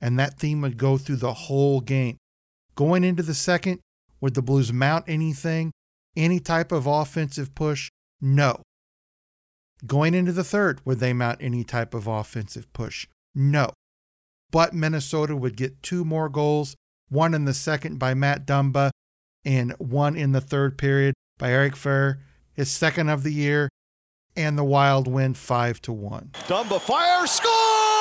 And 0.00 0.18
that 0.18 0.38
theme 0.38 0.60
would 0.62 0.76
go 0.76 0.98
through 0.98 1.16
the 1.16 1.32
whole 1.32 1.80
game. 1.80 2.16
Going 2.74 3.04
into 3.04 3.22
the 3.22 3.34
second, 3.34 3.80
would 4.20 4.34
the 4.34 4.42
Blues 4.42 4.72
mount 4.72 5.04
anything? 5.06 5.72
Any 6.16 6.40
type 6.40 6.72
of 6.72 6.86
offensive 6.86 7.54
push? 7.54 7.90
No. 8.20 8.62
Going 9.86 10.14
into 10.14 10.32
the 10.32 10.44
third, 10.44 10.80
would 10.84 11.00
they 11.00 11.12
mount 11.12 11.38
any 11.40 11.64
type 11.64 11.94
of 11.94 12.06
offensive 12.06 12.72
push? 12.72 13.06
No. 13.34 13.70
But 14.50 14.74
Minnesota 14.74 15.34
would 15.34 15.56
get 15.56 15.82
two 15.82 16.04
more 16.04 16.28
goals, 16.28 16.76
one 17.08 17.34
in 17.34 17.46
the 17.46 17.54
second 17.54 17.98
by 17.98 18.14
Matt 18.14 18.46
Dumba, 18.46 18.90
and 19.44 19.72
one 19.78 20.16
in 20.16 20.32
the 20.32 20.40
third 20.40 20.78
period 20.78 21.14
by 21.38 21.50
Eric 21.50 21.74
Fehr, 21.74 22.18
his 22.54 22.70
second 22.70 23.08
of 23.08 23.22
the 23.22 23.32
year, 23.32 23.68
and 24.36 24.56
the 24.56 24.64
Wild 24.64 25.08
win 25.08 25.34
5 25.34 25.80
to 25.82 25.92
1. 25.92 26.30
Dumba 26.46 26.80
fires, 26.80 27.30
score! 27.30 27.91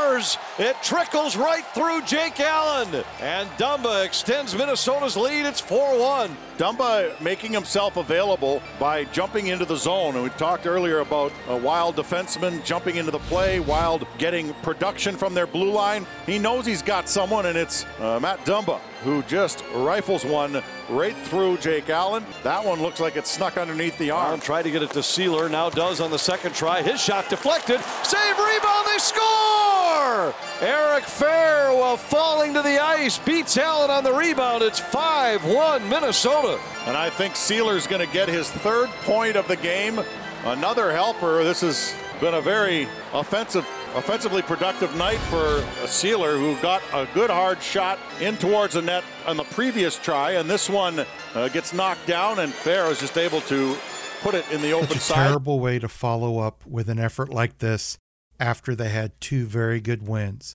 Scores. 0.00 0.38
It 0.58 0.76
trickles 0.82 1.36
right 1.36 1.64
through 1.74 2.02
Jake 2.02 2.40
Allen. 2.40 3.04
And 3.20 3.48
Dumba 3.50 4.04
extends 4.04 4.54
Minnesota's 4.54 5.16
lead. 5.16 5.46
It's 5.46 5.60
4 5.60 5.98
1. 5.98 6.36
Dumba 6.58 7.20
making 7.20 7.52
himself 7.52 7.96
available 7.96 8.62
by 8.78 9.04
jumping 9.04 9.48
into 9.48 9.64
the 9.64 9.76
zone. 9.76 10.14
And 10.14 10.24
we 10.24 10.30
talked 10.30 10.66
earlier 10.66 11.00
about 11.00 11.32
a 11.48 11.56
wild 11.56 11.96
defenseman 11.96 12.64
jumping 12.64 12.96
into 12.96 13.10
the 13.10 13.18
play, 13.20 13.60
wild 13.60 14.06
getting 14.18 14.52
production 14.62 15.16
from 15.16 15.34
their 15.34 15.46
blue 15.46 15.70
line. 15.70 16.06
He 16.26 16.38
knows 16.38 16.66
he's 16.66 16.82
got 16.82 17.08
someone, 17.08 17.46
and 17.46 17.56
it's 17.56 17.84
uh, 17.98 18.20
Matt 18.20 18.44
Dumba 18.44 18.80
who 19.02 19.22
just 19.24 19.64
rifles 19.74 20.24
one 20.24 20.62
right 20.88 21.16
through 21.16 21.56
Jake 21.58 21.88
Allen. 21.88 22.24
That 22.42 22.64
one 22.64 22.80
looks 22.80 23.00
like 23.00 23.16
it 23.16 23.26
snuck 23.26 23.56
underneath 23.56 23.96
the 23.98 24.10
arm. 24.10 24.26
Allen 24.26 24.40
tried 24.40 24.62
to 24.62 24.70
get 24.70 24.82
it 24.82 24.90
to 24.90 25.00
Seeler, 25.00 25.50
now 25.50 25.70
does 25.70 26.00
on 26.00 26.10
the 26.10 26.18
second 26.18 26.54
try. 26.54 26.82
His 26.82 27.00
shot 27.00 27.28
deflected. 27.28 27.80
Save 28.02 28.38
rebound, 28.38 28.86
they 28.86 28.98
score! 28.98 30.34
Eric 30.60 31.04
Fehr, 31.04 31.78
while 31.78 31.96
falling 31.96 32.52
to 32.54 32.62
the 32.62 32.78
ice, 32.78 33.18
beats 33.18 33.56
Allen 33.56 33.90
on 33.90 34.04
the 34.04 34.12
rebound. 34.12 34.62
It's 34.62 34.78
5 34.78 35.44
1 35.44 35.88
Minnesota. 35.88 36.60
And 36.86 36.96
I 36.96 37.10
think 37.10 37.34
Seeler's 37.34 37.86
going 37.86 38.06
to 38.06 38.12
get 38.12 38.28
his 38.28 38.50
third 38.50 38.88
point 39.02 39.36
of 39.36 39.48
the 39.48 39.56
game. 39.56 40.00
Another 40.44 40.90
helper. 40.92 41.44
This 41.44 41.60
has 41.60 41.94
been 42.20 42.34
a 42.34 42.40
very 42.40 42.88
offensive 43.12 43.66
offensively 43.94 44.42
productive 44.42 44.94
night 44.96 45.18
for 45.18 45.58
a 45.58 45.86
Seeler 45.86 46.38
who 46.38 46.60
got 46.62 46.82
a 46.92 47.08
good 47.14 47.30
hard 47.30 47.62
shot 47.62 47.98
in 48.20 48.36
towards 48.36 48.74
the 48.74 48.82
net 48.82 49.04
on 49.26 49.36
the 49.36 49.44
previous 49.44 49.96
try, 49.98 50.32
and 50.32 50.48
this 50.48 50.68
one 50.68 51.04
uh, 51.34 51.48
gets 51.48 51.72
knocked 51.72 52.06
down, 52.06 52.38
and 52.38 52.52
Fehr 52.52 52.90
is 52.90 53.00
just 53.00 53.18
able 53.18 53.40
to 53.42 53.76
put 54.20 54.34
it 54.34 54.44
in 54.50 54.60
the 54.62 54.72
open 54.72 54.88
Such 54.88 54.96
a 54.96 55.00
side. 55.00 55.26
terrible 55.28 55.60
way 55.60 55.78
to 55.78 55.88
follow 55.88 56.38
up 56.38 56.64
with 56.66 56.88
an 56.88 56.98
effort 56.98 57.30
like 57.30 57.58
this 57.58 57.96
after 58.38 58.74
they 58.74 58.88
had 58.90 59.20
two 59.20 59.46
very 59.46 59.80
good 59.80 60.06
wins. 60.06 60.54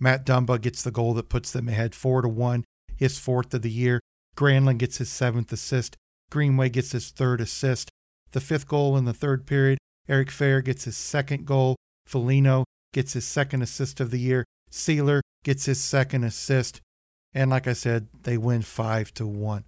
Matt 0.00 0.26
Dumba 0.26 0.60
gets 0.60 0.82
the 0.82 0.90
goal 0.90 1.14
that 1.14 1.28
puts 1.28 1.52
them 1.52 1.68
ahead 1.68 1.94
four 1.94 2.22
to 2.22 2.28
one, 2.28 2.64
his 2.96 3.18
fourth 3.18 3.52
of 3.54 3.62
the 3.62 3.70
year. 3.70 4.00
Granlund 4.36 4.78
gets 4.78 4.98
his 4.98 5.08
seventh 5.08 5.52
assist. 5.52 5.96
Greenway 6.30 6.68
gets 6.68 6.92
his 6.92 7.10
third 7.10 7.40
assist. 7.40 7.90
The 8.32 8.40
fifth 8.40 8.66
goal 8.66 8.96
in 8.96 9.04
the 9.04 9.12
third 9.12 9.46
period. 9.46 9.78
Eric 10.08 10.28
Fehr 10.28 10.64
gets 10.64 10.84
his 10.84 10.96
second 10.96 11.46
goal. 11.46 11.76
Foligno 12.06 12.64
gets 12.92 13.12
his 13.12 13.26
second 13.26 13.62
assist 13.62 14.00
of 14.00 14.10
the 14.10 14.18
year. 14.18 14.44
Seeler 14.70 15.20
gets 15.44 15.66
his 15.66 15.80
second 15.80 16.24
assist. 16.24 16.80
And 17.32 17.50
like 17.50 17.66
I 17.66 17.72
said, 17.72 18.08
they 18.22 18.36
win 18.38 18.62
5 18.62 19.12
to 19.14 19.26
1. 19.26 19.64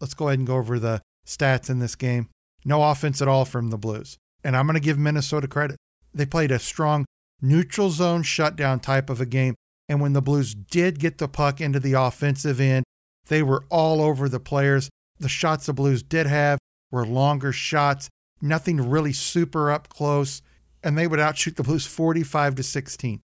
Let's 0.00 0.14
go 0.14 0.28
ahead 0.28 0.38
and 0.38 0.46
go 0.46 0.56
over 0.56 0.78
the 0.78 1.00
stats 1.26 1.68
in 1.68 1.78
this 1.80 1.96
game. 1.96 2.28
No 2.64 2.82
offense 2.82 3.20
at 3.20 3.28
all 3.28 3.44
from 3.44 3.70
the 3.70 3.78
Blues. 3.78 4.16
And 4.44 4.56
I'm 4.56 4.66
going 4.66 4.74
to 4.74 4.80
give 4.80 4.98
Minnesota 4.98 5.48
credit. 5.48 5.76
They 6.14 6.26
played 6.26 6.50
a 6.50 6.58
strong 6.58 7.04
neutral 7.40 7.90
zone 7.90 8.22
shutdown 8.22 8.80
type 8.80 9.10
of 9.10 9.20
a 9.20 9.26
game. 9.26 9.54
And 9.88 10.00
when 10.00 10.12
the 10.12 10.22
Blues 10.22 10.54
did 10.54 10.98
get 10.98 11.18
the 11.18 11.28
puck 11.28 11.60
into 11.60 11.80
the 11.80 11.94
offensive 11.94 12.60
end, 12.60 12.84
they 13.26 13.42
were 13.42 13.64
all 13.68 14.00
over 14.00 14.28
the 14.28 14.40
players. 14.40 14.88
The 15.18 15.28
shots 15.28 15.66
the 15.66 15.72
Blues 15.72 16.02
did 16.02 16.26
have 16.26 16.58
were 16.90 17.06
longer 17.06 17.52
shots, 17.52 18.08
nothing 18.40 18.88
really 18.88 19.12
super 19.12 19.70
up 19.70 19.88
close 19.88 20.42
and 20.82 20.96
they 20.96 21.06
would 21.06 21.20
outshoot 21.20 21.56
the 21.56 21.62
Blues 21.62 21.86
45 21.86 22.54
to 22.56 22.62
16. 22.62 23.20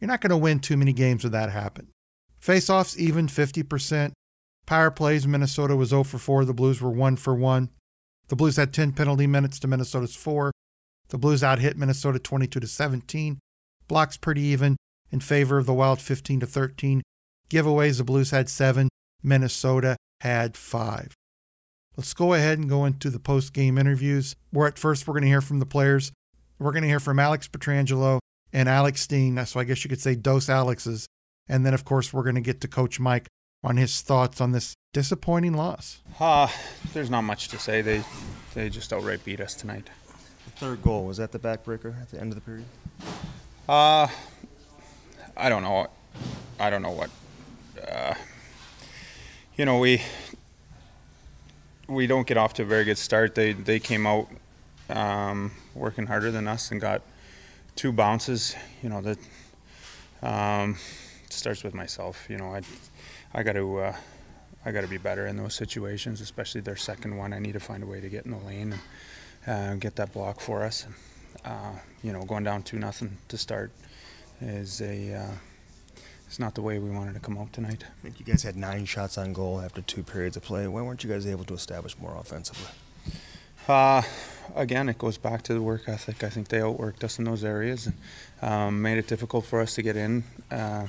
You're 0.00 0.08
not 0.08 0.20
going 0.20 0.30
to 0.30 0.36
win 0.36 0.60
too 0.60 0.76
many 0.76 0.92
games 0.92 1.22
with 1.22 1.32
that 1.32 1.50
happen. 1.50 1.88
Faceoffs 2.40 2.96
even 2.96 3.28
50%. 3.28 4.12
Power 4.66 4.90
plays 4.90 5.26
Minnesota 5.26 5.76
was 5.76 5.90
0 5.90 6.04
for 6.04 6.18
4, 6.18 6.44
the 6.44 6.54
Blues 6.54 6.80
were 6.80 6.90
1 6.90 7.16
for 7.16 7.34
1. 7.34 7.70
The 8.28 8.36
Blues 8.36 8.56
had 8.56 8.72
10 8.72 8.92
penalty 8.92 9.26
minutes 9.26 9.58
to 9.60 9.68
Minnesota's 9.68 10.16
4. 10.16 10.52
The 11.08 11.18
Blues 11.18 11.42
out 11.42 11.58
hit 11.58 11.76
Minnesota 11.76 12.18
22 12.18 12.60
to 12.60 12.66
17. 12.66 13.38
Blocks 13.88 14.16
pretty 14.16 14.42
even 14.42 14.76
in 15.10 15.20
favor 15.20 15.58
of 15.58 15.66
the 15.66 15.74
Wild 15.74 16.00
15 16.00 16.40
to 16.40 16.46
13. 16.46 17.02
Giveaways 17.50 17.98
the 17.98 18.04
Blues 18.04 18.30
had 18.30 18.48
7, 18.48 18.88
Minnesota 19.22 19.96
had 20.20 20.56
5. 20.56 21.14
Let's 21.96 22.14
go 22.14 22.32
ahead 22.32 22.58
and 22.58 22.68
go 22.68 22.86
into 22.86 23.10
the 23.10 23.18
post-game 23.18 23.76
interviews. 23.76 24.34
Where 24.50 24.66
at 24.66 24.78
first 24.78 25.06
we're 25.06 25.12
going 25.12 25.24
to 25.24 25.28
hear 25.28 25.42
from 25.42 25.58
the 25.58 25.66
players 25.66 26.10
we're 26.58 26.72
going 26.72 26.82
to 26.82 26.88
hear 26.88 27.00
from 27.00 27.18
Alex 27.18 27.48
Pietrangelo 27.48 28.18
and 28.52 28.68
Alex 28.68 29.00
Steen. 29.00 29.44
So 29.46 29.60
I 29.60 29.64
guess 29.64 29.84
you 29.84 29.88
could 29.88 30.00
say 30.00 30.14
dose 30.14 30.48
Alex's. 30.48 31.06
And 31.48 31.66
then, 31.66 31.74
of 31.74 31.84
course, 31.84 32.12
we're 32.12 32.22
going 32.22 32.36
to 32.36 32.40
get 32.40 32.60
to 32.62 32.68
Coach 32.68 33.00
Mike 33.00 33.28
on 33.64 33.76
his 33.76 34.00
thoughts 34.00 34.40
on 34.40 34.52
this 34.52 34.74
disappointing 34.92 35.54
loss. 35.54 36.00
Uh, 36.18 36.48
there's 36.92 37.10
not 37.10 37.22
much 37.22 37.48
to 37.48 37.58
say. 37.58 37.82
They 37.82 38.02
they 38.54 38.68
just 38.68 38.92
outright 38.92 39.24
beat 39.24 39.40
us 39.40 39.54
tonight. 39.54 39.88
The 40.44 40.50
third 40.52 40.82
goal 40.82 41.04
was 41.06 41.16
that 41.16 41.32
the 41.32 41.38
backbreaker 41.38 42.00
at 42.00 42.10
the 42.10 42.20
end 42.20 42.32
of 42.32 42.34
the 42.36 42.40
period? 42.40 42.66
Uh, 43.68 44.08
I 45.36 45.48
don't 45.48 45.62
know. 45.62 45.88
I 46.58 46.70
don't 46.70 46.82
know 46.82 46.90
what. 46.90 47.10
Uh, 47.90 48.14
you 49.56 49.64
know, 49.64 49.78
we 49.78 50.02
we 51.88 52.06
don't 52.06 52.26
get 52.26 52.36
off 52.36 52.54
to 52.54 52.62
a 52.62 52.66
very 52.66 52.84
good 52.84 52.98
start. 52.98 53.34
They 53.34 53.52
they 53.52 53.78
came 53.78 54.06
out 54.06 54.28
um, 54.92 55.52
working 55.74 56.06
harder 56.06 56.30
than 56.30 56.46
us 56.46 56.70
and 56.70 56.80
got 56.80 57.02
two 57.76 57.92
bounces. 57.92 58.54
You 58.82 58.88
know 58.88 59.00
that 59.00 59.18
um, 60.22 60.76
starts 61.30 61.64
with 61.64 61.74
myself. 61.74 62.26
You 62.28 62.38
know 62.38 62.54
I 62.54 62.62
I 63.34 63.42
got 63.42 63.54
to 63.54 63.78
uh, 63.78 63.96
I 64.64 64.72
got 64.72 64.82
to 64.82 64.88
be 64.88 64.98
better 64.98 65.26
in 65.26 65.36
those 65.36 65.54
situations, 65.54 66.20
especially 66.20 66.60
their 66.60 66.76
second 66.76 67.16
one. 67.16 67.32
I 67.32 67.38
need 67.38 67.54
to 67.54 67.60
find 67.60 67.82
a 67.82 67.86
way 67.86 68.00
to 68.00 68.08
get 68.08 68.24
in 68.24 68.30
the 68.30 68.38
lane 68.38 68.74
and 69.46 69.72
uh, 69.72 69.76
get 69.76 69.96
that 69.96 70.12
block 70.12 70.40
for 70.40 70.62
us. 70.62 70.86
Uh, 71.44 71.72
you 72.02 72.12
know, 72.12 72.22
going 72.22 72.44
down 72.44 72.62
two 72.62 72.78
nothing 72.78 73.18
to 73.28 73.36
start 73.36 73.72
is 74.40 74.80
a 74.80 75.14
uh, 75.14 75.34
it's 76.26 76.38
not 76.38 76.54
the 76.54 76.62
way 76.62 76.78
we 76.78 76.90
wanted 76.90 77.14
to 77.14 77.20
come 77.20 77.36
out 77.36 77.52
tonight. 77.52 77.84
I 77.84 78.02
think 78.02 78.20
you 78.20 78.24
guys 78.24 78.42
had 78.42 78.56
nine 78.56 78.84
shots 78.84 79.18
on 79.18 79.32
goal 79.32 79.60
after 79.60 79.82
two 79.82 80.02
periods 80.02 80.36
of 80.36 80.42
play. 80.42 80.66
Why 80.66 80.80
weren't 80.82 81.02
you 81.04 81.10
guys 81.10 81.26
able 81.26 81.44
to 81.44 81.54
establish 81.54 81.98
more 81.98 82.16
offensively? 82.16 82.70
Uh, 83.68 84.02
again, 84.56 84.88
it 84.88 84.98
goes 84.98 85.18
back 85.18 85.42
to 85.42 85.54
the 85.54 85.62
work 85.62 85.88
ethic. 85.88 86.24
I 86.24 86.28
think 86.28 86.48
they 86.48 86.58
outworked 86.58 87.04
us 87.04 87.18
in 87.18 87.24
those 87.24 87.44
areas 87.44 87.86
and 87.86 87.96
um, 88.42 88.82
made 88.82 88.98
it 88.98 89.06
difficult 89.06 89.44
for 89.44 89.60
us 89.60 89.74
to 89.76 89.82
get 89.82 89.96
in, 89.96 90.24
uh, 90.50 90.88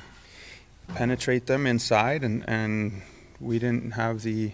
penetrate 0.95 1.45
them 1.45 1.67
inside, 1.67 2.23
and, 2.23 2.43
and 2.47 3.03
we 3.39 3.59
didn't 3.59 3.91
have 3.91 4.21
the 4.21 4.51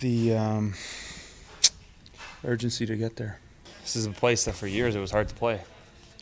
the 0.00 0.34
um, 0.36 0.74
urgency 2.44 2.84
to 2.84 2.96
get 2.96 3.16
there. 3.16 3.40
This 3.80 3.96
is 3.96 4.04
a 4.04 4.10
place 4.10 4.44
that 4.44 4.54
for 4.54 4.66
years 4.66 4.94
it 4.94 5.00
was 5.00 5.10
hard 5.10 5.28
to 5.28 5.34
play. 5.34 5.62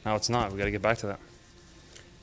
Now 0.07 0.15
it's 0.15 0.29
not. 0.29 0.53
We 0.53 0.59
got 0.59 0.67
to 0.67 0.71
get 0.71 0.83
back 0.83 0.99
to 0.99 1.07
that. 1.09 1.21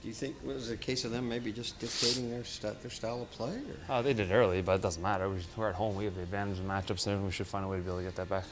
Do 0.02 0.08
you 0.08 0.14
think 0.14 0.36
it 0.44 0.48
was 0.48 0.72
a 0.72 0.78
case 0.78 1.06
of 1.06 1.12
them 1.12 1.30
maybe 1.30 1.52
just 1.52 1.80
dictating 1.80 2.32
their 2.32 2.44
st- 2.44 2.82
their 2.82 2.90
style 2.90 3.22
of 3.22 3.30
play? 3.32 3.56
Or? 3.56 3.98
Oh, 3.98 4.02
they 4.02 4.14
did 4.14 4.32
early, 4.32 4.62
but 4.62 4.74
it 4.74 4.82
doesn't 4.82 5.02
matter. 5.02 5.30
We're 5.56 5.70
at 5.70 5.76
home. 5.76 5.96
We 5.96 6.06
have 6.06 6.16
the 6.16 6.24
advantage 6.24 6.58
of 6.58 6.66
matchups, 6.66 7.06
and 7.06 7.24
we 7.24 7.32
should 7.32 7.46
find 7.46 7.64
a 7.64 7.68
way 7.68 7.78
to 7.78 7.84
be 7.84 7.90
able 7.90 8.00
to 8.00 8.06
get 8.06 8.16
that 8.16 8.30
back 8.30 8.46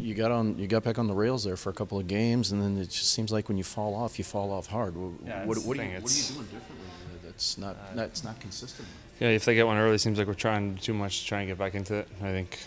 you 0.00 0.14
got 0.14 0.30
on 0.30 0.58
you 0.58 0.66
got 0.66 0.82
back 0.82 0.98
on 0.98 1.06
the 1.06 1.14
rails 1.14 1.44
there 1.44 1.56
for 1.56 1.70
a 1.70 1.72
couple 1.72 1.98
of 1.98 2.06
games, 2.06 2.52
and 2.52 2.62
then 2.62 2.78
it 2.78 2.90
just 2.90 3.12
seems 3.12 3.30
like 3.30 3.48
when 3.48 3.58
you 3.58 3.64
fall 3.64 3.94
off, 3.94 4.18
you 4.18 4.24
fall 4.24 4.50
off 4.52 4.66
hard. 4.66 4.94
Yeah, 4.94 5.44
what, 5.44 5.58
what, 5.58 5.78
are 5.78 5.84
you, 5.84 5.90
what, 6.00 6.10
are 6.10 6.14
you, 6.14 6.34
doing 6.34 6.46
differently? 6.46 6.86
That's 7.24 7.58
not 7.58 7.76
uh, 7.76 7.94
that's 7.94 8.24
not 8.24 8.40
consistent. 8.40 8.88
Yeah, 9.18 9.28
if 9.28 9.44
they 9.44 9.54
get 9.54 9.66
one 9.66 9.76
early, 9.76 9.96
it 9.96 10.00
seems 10.00 10.18
like 10.18 10.26
we're 10.26 10.34
trying 10.34 10.76
too 10.76 10.94
much 10.94 11.20
to 11.20 11.26
try 11.26 11.40
and 11.40 11.48
get 11.48 11.58
back 11.58 11.74
into 11.74 11.94
it. 11.94 12.08
I 12.22 12.30
think 12.30 12.58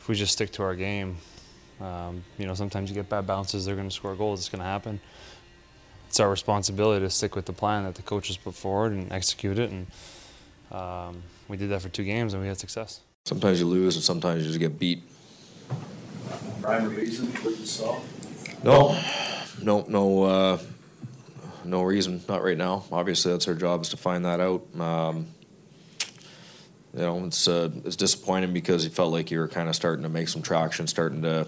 if 0.00 0.08
we 0.08 0.14
just 0.14 0.32
stick 0.32 0.52
to 0.52 0.62
our 0.62 0.76
game, 0.76 1.16
um, 1.80 2.22
you 2.38 2.46
know, 2.46 2.54
sometimes 2.54 2.88
you 2.88 2.94
get 2.94 3.08
bad 3.08 3.26
bounces, 3.26 3.64
they're 3.64 3.74
going 3.74 3.88
to 3.88 3.94
score 3.94 4.14
goals. 4.14 4.40
It's 4.40 4.48
going 4.48 4.60
to 4.60 4.66
happen. 4.66 5.00
It's 6.16 6.20
our 6.22 6.30
responsibility 6.30 7.04
to 7.04 7.10
stick 7.10 7.36
with 7.36 7.44
the 7.44 7.52
plan 7.52 7.84
that 7.84 7.94
the 7.94 8.00
coaches 8.00 8.38
put 8.38 8.54
forward 8.54 8.92
and 8.92 9.12
execute 9.12 9.58
it. 9.58 9.70
And 9.70 9.86
um, 10.72 11.22
we 11.46 11.58
did 11.58 11.68
that 11.68 11.82
for 11.82 11.90
two 11.90 12.04
games, 12.04 12.32
and 12.32 12.40
we 12.40 12.48
had 12.48 12.56
success. 12.56 13.00
Sometimes 13.26 13.60
you 13.60 13.66
lose, 13.66 13.96
and 13.96 14.02
sometimes 14.02 14.40
you 14.40 14.48
just 14.48 14.58
get 14.58 14.78
beat 14.78 15.02
rhyme 16.62 16.88
reason 16.88 17.26
for 17.26 17.50
the 17.50 17.66
stall? 17.66 18.02
No, 18.64 18.98
no, 19.60 19.84
no, 19.88 20.22
uh, 20.22 20.58
no 21.66 21.82
reason, 21.82 22.22
not 22.30 22.42
right 22.42 22.56
now. 22.56 22.84
Obviously, 22.90 23.32
that's 23.32 23.46
our 23.46 23.54
job 23.54 23.82
is 23.82 23.90
to 23.90 23.98
find 23.98 24.24
that 24.24 24.40
out. 24.40 24.64
Um, 24.80 25.26
you 26.94 27.00
know, 27.02 27.26
it's 27.26 27.46
uh, 27.46 27.68
it's 27.84 27.96
disappointing 27.96 28.54
because 28.54 28.84
you 28.84 28.90
felt 28.90 29.12
like 29.12 29.30
you 29.30 29.38
were 29.38 29.48
kind 29.48 29.68
of 29.68 29.76
starting 29.76 30.02
to 30.04 30.08
make 30.08 30.28
some 30.28 30.40
traction, 30.40 30.86
starting 30.86 31.20
to 31.20 31.46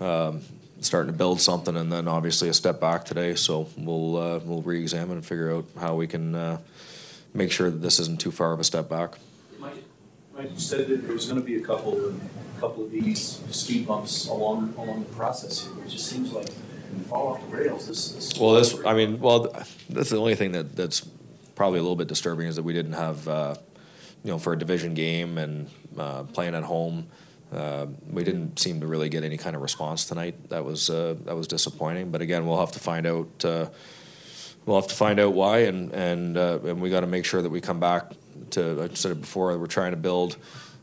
um, 0.00 0.40
starting 0.80 1.12
to 1.12 1.16
build 1.16 1.40
something, 1.40 1.76
and 1.76 1.92
then 1.92 2.08
obviously 2.08 2.48
a 2.48 2.54
step 2.54 2.80
back 2.80 3.04
today. 3.04 3.34
So 3.34 3.68
we'll 3.76 4.16
uh, 4.16 4.38
we'll 4.40 4.62
re-examine 4.62 5.18
and 5.18 5.26
figure 5.26 5.54
out 5.54 5.66
how 5.78 5.94
we 5.94 6.06
can 6.06 6.34
uh, 6.34 6.58
make 7.34 7.52
sure 7.52 7.70
that 7.70 7.78
this 7.78 8.00
isn't 8.00 8.20
too 8.20 8.30
far 8.30 8.52
of 8.52 8.60
a 8.60 8.64
step 8.64 8.88
back. 8.88 9.18
Mike, 9.58 9.84
Mike, 10.36 10.50
you 10.52 10.58
said 10.58 10.88
that 10.88 11.02
there 11.06 11.12
was 11.12 11.26
going 11.26 11.40
to 11.40 11.46
be 11.46 11.56
a 11.56 11.60
couple 11.60 11.92
of 11.92 12.20
a 12.56 12.60
couple 12.60 12.84
of 12.84 12.90
these 12.90 13.40
speed 13.50 13.86
bumps 13.86 14.28
along 14.28 14.74
along 14.76 15.04
the 15.04 15.14
process 15.14 15.62
here. 15.64 15.84
It 15.84 15.88
just 15.88 16.06
seems 16.06 16.32
like 16.32 16.48
you 16.96 17.04
fall 17.04 17.28
off 17.28 17.50
the 17.50 17.56
rails. 17.56 17.86
This, 17.86 18.12
this 18.12 18.38
Well, 18.38 18.54
this, 18.54 18.74
I 18.84 18.94
mean, 18.94 19.20
well, 19.20 19.52
that's 19.88 20.10
the 20.10 20.18
only 20.18 20.34
thing 20.34 20.52
that, 20.52 20.74
that's 20.74 21.06
probably 21.54 21.78
a 21.78 21.82
little 21.82 21.96
bit 21.96 22.08
disturbing 22.08 22.46
is 22.46 22.56
that 22.56 22.62
we 22.62 22.72
didn't 22.72 22.94
have, 22.94 23.28
uh, 23.28 23.54
you 24.24 24.30
know, 24.30 24.38
for 24.38 24.52
a 24.52 24.58
division 24.58 24.94
game 24.94 25.38
and 25.38 25.70
uh, 25.96 26.24
playing 26.24 26.54
at 26.54 26.64
home, 26.64 27.06
uh, 27.52 27.86
we 28.08 28.22
didn't 28.22 28.58
seem 28.58 28.80
to 28.80 28.86
really 28.86 29.08
get 29.08 29.24
any 29.24 29.36
kind 29.36 29.56
of 29.56 29.62
response 29.62 30.04
tonight. 30.04 30.50
That 30.50 30.64
was 30.64 30.88
uh, 30.88 31.16
that 31.24 31.34
was 31.34 31.46
disappointing. 31.46 32.10
But 32.10 32.22
again, 32.22 32.46
we'll 32.46 32.60
have 32.60 32.72
to 32.72 32.80
find 32.80 33.06
out. 33.06 33.44
Uh, 33.44 33.66
we'll 34.66 34.80
have 34.80 34.88
to 34.88 34.94
find 34.94 35.18
out 35.18 35.32
why, 35.32 35.60
and 35.60 35.92
and 35.92 36.36
uh, 36.36 36.60
and 36.64 36.80
we 36.80 36.90
got 36.90 37.00
to 37.00 37.06
make 37.08 37.24
sure 37.24 37.42
that 37.42 37.50
we 37.50 37.60
come 37.60 37.80
back 37.80 38.12
to. 38.50 38.88
I 38.90 38.94
said 38.94 39.20
before. 39.20 39.56
We're 39.58 39.66
trying 39.66 39.90
to 39.90 39.96
build 39.96 40.36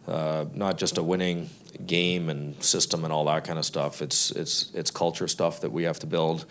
uh, 0.08 0.46
not 0.54 0.78
just 0.78 0.98
a 0.98 1.04
winning 1.04 1.50
game 1.86 2.30
and 2.30 2.62
system 2.64 3.04
and 3.04 3.14
all 3.14 3.26
that 3.26 3.46
kind 3.46 3.60
of 3.60 3.66
stuff. 3.66 4.02
It's 4.02 4.32
it's 4.32 4.72
it's 4.74 4.92
culture 4.92 5.28
stuff 5.28 5.62
that 5.62 5.72
we 5.72 5.84
have 5.84 6.00
to 6.00 6.08
build, 6.08 6.46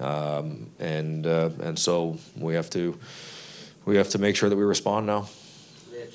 um, 0.00 0.70
and 0.78 1.26
uh, 1.26 1.50
and 1.60 1.78
so 1.78 2.18
we 2.36 2.54
have 2.54 2.70
to 2.70 2.98
we 3.84 3.96
have 3.96 4.08
to 4.10 4.18
make 4.18 4.36
sure 4.36 4.48
that 4.48 4.56
we 4.56 4.64
respond 4.64 5.06
now. 5.06 5.28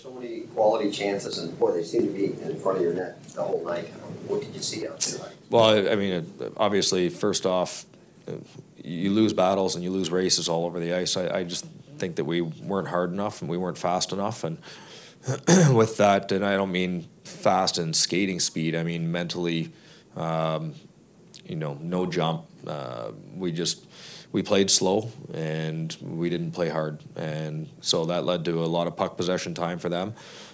So 0.03 0.11
many 0.11 0.41
quality 0.53 0.91
chances, 0.91 1.37
and 1.37 1.57
boy, 1.57 1.71
they 1.71 1.83
seem 1.83 2.07
to 2.07 2.11
be 2.11 2.25
in 2.25 2.59
front 2.59 2.79
of 2.79 2.83
your 2.83 2.93
net 2.93 3.23
the 3.29 3.41
whole 3.41 3.63
night. 3.63 3.87
What 4.27 4.41
did 4.41 4.53
you 4.53 4.61
see 4.61 4.85
out 4.85 4.99
there? 4.99 5.29
Well, 5.49 5.89
I, 5.89 5.95
mean, 5.95 6.29
obviously, 6.57 7.07
first 7.07 7.45
off, 7.45 7.85
you 8.83 9.11
lose 9.11 9.31
battles 9.31 9.75
and 9.75 9.83
you 9.83 9.91
lose 9.91 10.11
races 10.11 10.49
all 10.49 10.65
over 10.65 10.77
the 10.81 10.93
ice. 10.93 11.15
I, 11.15 11.37
I 11.37 11.43
just 11.45 11.63
think 11.99 12.17
that 12.17 12.25
we 12.25 12.41
weren't 12.41 12.89
hard 12.89 13.13
enough 13.13 13.39
and 13.39 13.49
we 13.49 13.55
weren't 13.55 13.77
fast 13.77 14.11
enough, 14.11 14.43
and 14.43 14.57
with 15.73 15.95
that, 15.95 16.33
and 16.33 16.45
I 16.45 16.57
don't 16.57 16.73
mean 16.73 17.07
fast 17.23 17.77
and 17.77 17.95
skating 17.95 18.41
speed. 18.41 18.75
I 18.75 18.83
mean 18.83 19.09
mentally, 19.09 19.71
um, 20.17 20.73
you 21.45 21.55
know, 21.55 21.77
no 21.79 22.07
jump. 22.07 22.43
Uh, 22.67 23.11
we 23.37 23.53
just 23.53 23.85
we 24.33 24.41
played 24.41 24.69
slow 24.69 25.09
and 25.33 25.95
we 26.01 26.29
didn't 26.29 26.51
play 26.51 26.67
hard, 26.67 26.99
and 27.15 27.69
so 27.79 28.05
that 28.05 28.25
led 28.25 28.43
to 28.45 28.63
a 28.63 28.65
lot 28.65 28.87
of 28.87 28.97
puck 28.97 29.15
possession 29.15 29.53
time 29.53 29.79
for 29.79 29.87
them. 29.87 30.13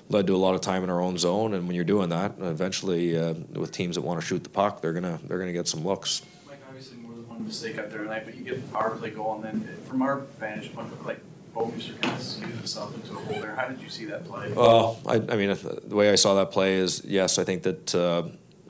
Led 0.09 0.27
to 0.27 0.35
a 0.35 0.37
lot 0.37 0.53
of 0.53 0.61
time 0.61 0.83
in 0.83 0.89
our 0.89 0.99
own 1.01 1.17
zone, 1.17 1.53
and 1.53 1.65
when 1.65 1.75
you're 1.75 1.85
doing 1.85 2.09
that, 2.09 2.33
eventually, 2.39 3.17
uh, 3.17 3.33
with 3.53 3.71
teams 3.71 3.95
that 3.95 4.01
want 4.01 4.19
to 4.19 4.25
shoot 4.25 4.43
the 4.43 4.49
puck, 4.49 4.81
they're 4.81 4.93
gonna 4.93 5.19
they're 5.23 5.39
gonna 5.39 5.53
get 5.53 5.67
some 5.67 5.83
looks. 5.83 6.23
Mike, 6.47 6.59
obviously 6.67 6.97
more 6.97 7.13
than 7.13 7.27
one 7.27 7.45
mistake 7.45 7.77
out 7.77 7.89
there 7.89 8.03
tonight, 8.03 8.23
but 8.25 8.35
you 8.35 8.43
get 8.43 8.55
the 8.55 8.77
power 8.77 8.95
play 8.97 9.11
goal, 9.11 9.35
and 9.35 9.43
then 9.43 9.77
from 9.87 10.01
our 10.01 10.19
vantage 10.39 10.73
point, 10.73 11.05
like 11.05 11.21
Bouwmeester 11.55 11.99
kind 12.01 12.15
of 12.15 12.21
skewed 12.21 12.49
himself 12.49 12.93
into 12.95 13.13
a 13.13 13.21
hole 13.21 13.41
there. 13.41 13.55
How 13.55 13.67
did 13.67 13.81
you 13.81 13.89
see 13.89 14.05
that 14.05 14.27
play? 14.27 14.51
Well, 14.51 14.99
I, 15.05 15.15
I 15.15 15.35
mean, 15.37 15.55
the 15.83 15.95
way 15.95 16.11
I 16.11 16.15
saw 16.15 16.35
that 16.35 16.51
play 16.51 16.75
is 16.75 17.01
yes, 17.05 17.39
I 17.39 17.45
think 17.45 17.63
that. 17.63 17.95
Uh, 17.95 18.23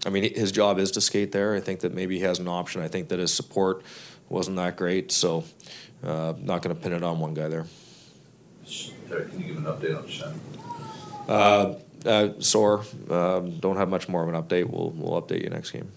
I 0.06 0.10
mean, 0.12 0.34
his 0.34 0.54
job 0.54 0.80
is 0.80 0.92
to 0.92 1.02
skate 1.02 1.34
there. 1.34 1.54
I 1.56 1.60
think 1.60 1.82
that 1.82 1.94
maybe 1.94 2.16
he 2.16 2.22
has 2.22 2.40
an 2.40 2.48
option. 2.48 2.82
I 2.82 2.88
think 2.88 3.10
that 3.10 3.20
his 3.20 3.34
support 3.34 3.84
wasn't 4.30 4.58
that 4.58 4.78
great, 4.78 5.12
so 5.12 5.44
uh, 6.04 6.34
not 6.40 6.62
going 6.62 6.76
to 6.76 6.82
pin 6.82 6.94
it 6.94 7.04
on 7.04 7.20
one 7.20 7.34
guy 7.34 7.48
there. 7.48 7.66
Can 9.10 9.40
you 9.40 9.48
give 9.48 9.58
an 9.58 9.64
update 9.64 9.98
on 9.98 10.04
Schenn? 10.04 10.38
Uh, 11.28 11.76
uh, 12.08 12.40
sore. 12.40 12.86
Um, 13.10 13.60
don't 13.60 13.78
have 13.78 13.90
much 13.90 14.08
more 14.08 14.24
of 14.24 14.34
an 14.34 14.42
update. 14.42 14.70
We'll 14.70 14.92
we'll 14.92 15.22
update 15.22 15.44
you 15.44 15.50
next 15.50 15.72
game. 15.72 15.92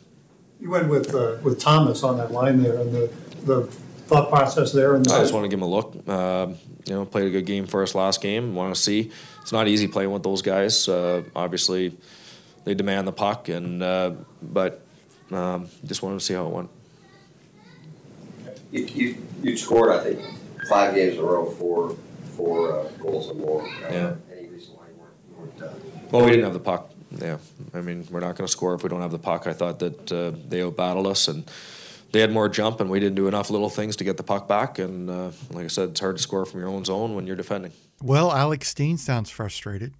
You 0.60 0.70
went 0.70 0.88
with, 0.88 1.12
uh, 1.14 1.38
with 1.42 1.58
Thomas 1.58 2.02
on 2.04 2.16
that 2.18 2.30
line 2.30 2.62
there, 2.62 2.78
and 2.78 2.94
the, 2.94 3.12
the 3.44 3.62
thought 4.06 4.30
process 4.30 4.72
there, 4.72 4.94
and 4.94 5.06
I 5.08 5.20
just 5.20 5.32
want 5.32 5.44
to 5.44 5.48
give 5.48 5.58
him 5.58 5.64
a 5.64 5.68
look. 5.68 6.08
Um, 6.08 6.56
you 6.86 6.94
know, 6.94 7.04
played 7.04 7.26
a 7.26 7.30
good 7.30 7.46
game 7.46 7.66
for 7.66 7.82
us 7.82 7.94
last 7.94 8.20
game. 8.20 8.54
Want 8.54 8.74
to 8.74 8.80
see. 8.80 9.10
It's 9.40 9.52
not 9.52 9.66
easy 9.66 9.88
playing 9.88 10.12
with 10.12 10.22
those 10.22 10.40
guys. 10.40 10.88
Uh, 10.88 11.22
obviously, 11.34 11.96
they 12.64 12.74
demand 12.74 13.08
the 13.08 13.12
puck, 13.12 13.48
and 13.48 13.82
uh, 13.82 14.12
but 14.40 14.84
um, 15.32 15.68
just 15.84 16.02
wanted 16.02 16.20
to 16.20 16.24
see 16.24 16.34
how 16.34 16.46
it 16.46 16.52
went. 16.52 16.70
You, 18.72 18.84
you, 18.86 19.26
you 19.42 19.56
scored, 19.56 19.90
I 19.90 20.02
think, 20.02 20.20
five 20.68 20.94
games 20.94 21.14
in 21.14 21.20
a 21.20 21.22
row, 21.22 21.50
four, 21.50 21.96
four 22.36 22.80
uh, 22.80 22.88
goals 23.00 23.30
or 23.30 23.34
more. 23.34 23.62
Uh, 23.62 23.68
Yeah. 23.90 24.14
Any 24.32 24.48
reason 24.48 24.74
why 24.74 24.86
you 24.88 24.98
weren't, 24.98 25.14
you 25.30 25.62
weren't 25.62 25.62
uh, 25.62 26.08
Well, 26.10 26.24
we 26.24 26.30
didn't 26.30 26.44
have 26.44 26.54
the 26.54 26.58
puck. 26.60 26.90
Yeah, 27.18 27.36
I 27.74 27.82
mean, 27.82 28.06
we're 28.10 28.20
not 28.20 28.36
going 28.36 28.46
to 28.46 28.52
score 28.52 28.74
if 28.74 28.82
we 28.82 28.88
don't 28.88 29.02
have 29.02 29.10
the 29.10 29.18
puck. 29.18 29.46
I 29.46 29.52
thought 29.52 29.78
that 29.80 30.10
uh, 30.10 30.32
they 30.48 30.60
outbattled 30.60 31.06
us, 31.06 31.28
and 31.28 31.44
they 32.12 32.20
had 32.20 32.32
more 32.32 32.48
jump, 32.48 32.80
and 32.80 32.88
we 32.88 33.00
didn't 33.00 33.16
do 33.16 33.28
enough 33.28 33.50
little 33.50 33.68
things 33.68 33.96
to 33.96 34.04
get 34.04 34.16
the 34.16 34.22
puck 34.22 34.48
back. 34.48 34.78
And 34.78 35.10
uh, 35.10 35.30
like 35.50 35.64
I 35.64 35.68
said, 35.68 35.90
it's 35.90 36.00
hard 36.00 36.16
to 36.16 36.22
score 36.22 36.46
from 36.46 36.60
your 36.60 36.70
own 36.70 36.86
zone 36.86 37.14
when 37.14 37.26
you're 37.26 37.36
defending. 37.36 37.72
Well, 38.02 38.32
Alex 38.32 38.68
Steen 38.68 38.96
sounds 38.96 39.28
frustrated. 39.28 39.92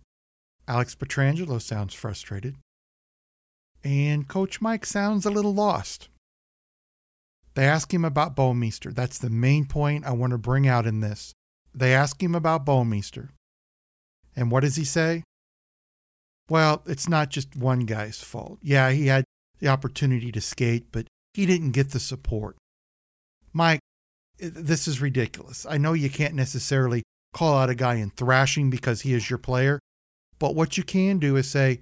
Alex 0.67 0.95
Pietrangelo 0.95 1.61
sounds 1.61 1.93
frustrated. 1.93 2.57
And 3.85 4.27
Coach 4.27 4.63
Mike 4.63 4.87
sounds 4.87 5.27
a 5.27 5.31
little 5.31 5.53
lost. 5.53 6.09
They 7.55 7.65
ask 7.65 7.93
him 7.93 8.05
about 8.05 8.35
Bouwmeester. 8.37 8.95
That's 8.95 9.19
the 9.19 9.31
main 9.31 9.67
point 9.67 10.07
I 10.07 10.13
want 10.13 10.33
to 10.33 10.39
bring 10.39 10.67
out 10.67 10.87
in 10.87 11.01
this. 11.01 11.33
They 11.75 11.95
ask 11.95 12.23
him 12.23 12.35
about 12.35 12.65
Bouwmeester. 12.67 13.29
And 14.35 14.51
what 14.51 14.61
does 14.61 14.77
he 14.77 14.85
say? 14.85 15.23
Well, 16.49 16.83
it's 16.87 17.09
not 17.09 17.31
just 17.31 17.57
one 17.57 17.81
guy's 17.81 18.23
fault. 18.23 18.59
Yeah, 18.63 18.91
he 18.91 19.07
had 19.07 19.25
the 19.59 19.69
opportunity 19.69 20.33
to 20.33 20.41
skate, 20.41 20.87
but 20.93 21.07
he 21.35 21.47
didn't 21.47 21.71
get 21.71 21.91
the 21.91 22.01
support. 22.01 22.57
Mike, 23.53 23.81
this 24.39 24.89
is 24.89 25.01
ridiculous. 25.01 25.67
I 25.69 25.79
know 25.79 25.93
you 25.93 26.11
can't 26.11 26.35
necessarily 26.35 27.03
call 27.33 27.57
out 27.57 27.71
a 27.71 27.75
guy 27.75 27.95
in 27.95 28.11
thrashing 28.11 28.71
because 28.71 29.03
he 29.03 29.15
is 29.15 29.31
your 29.31 29.39
player, 29.39 29.79
but 30.39 30.55
what 30.55 30.77
you 30.77 30.83
can 30.83 31.19
do 31.19 31.37
is 31.37 31.49
say, 31.51 31.81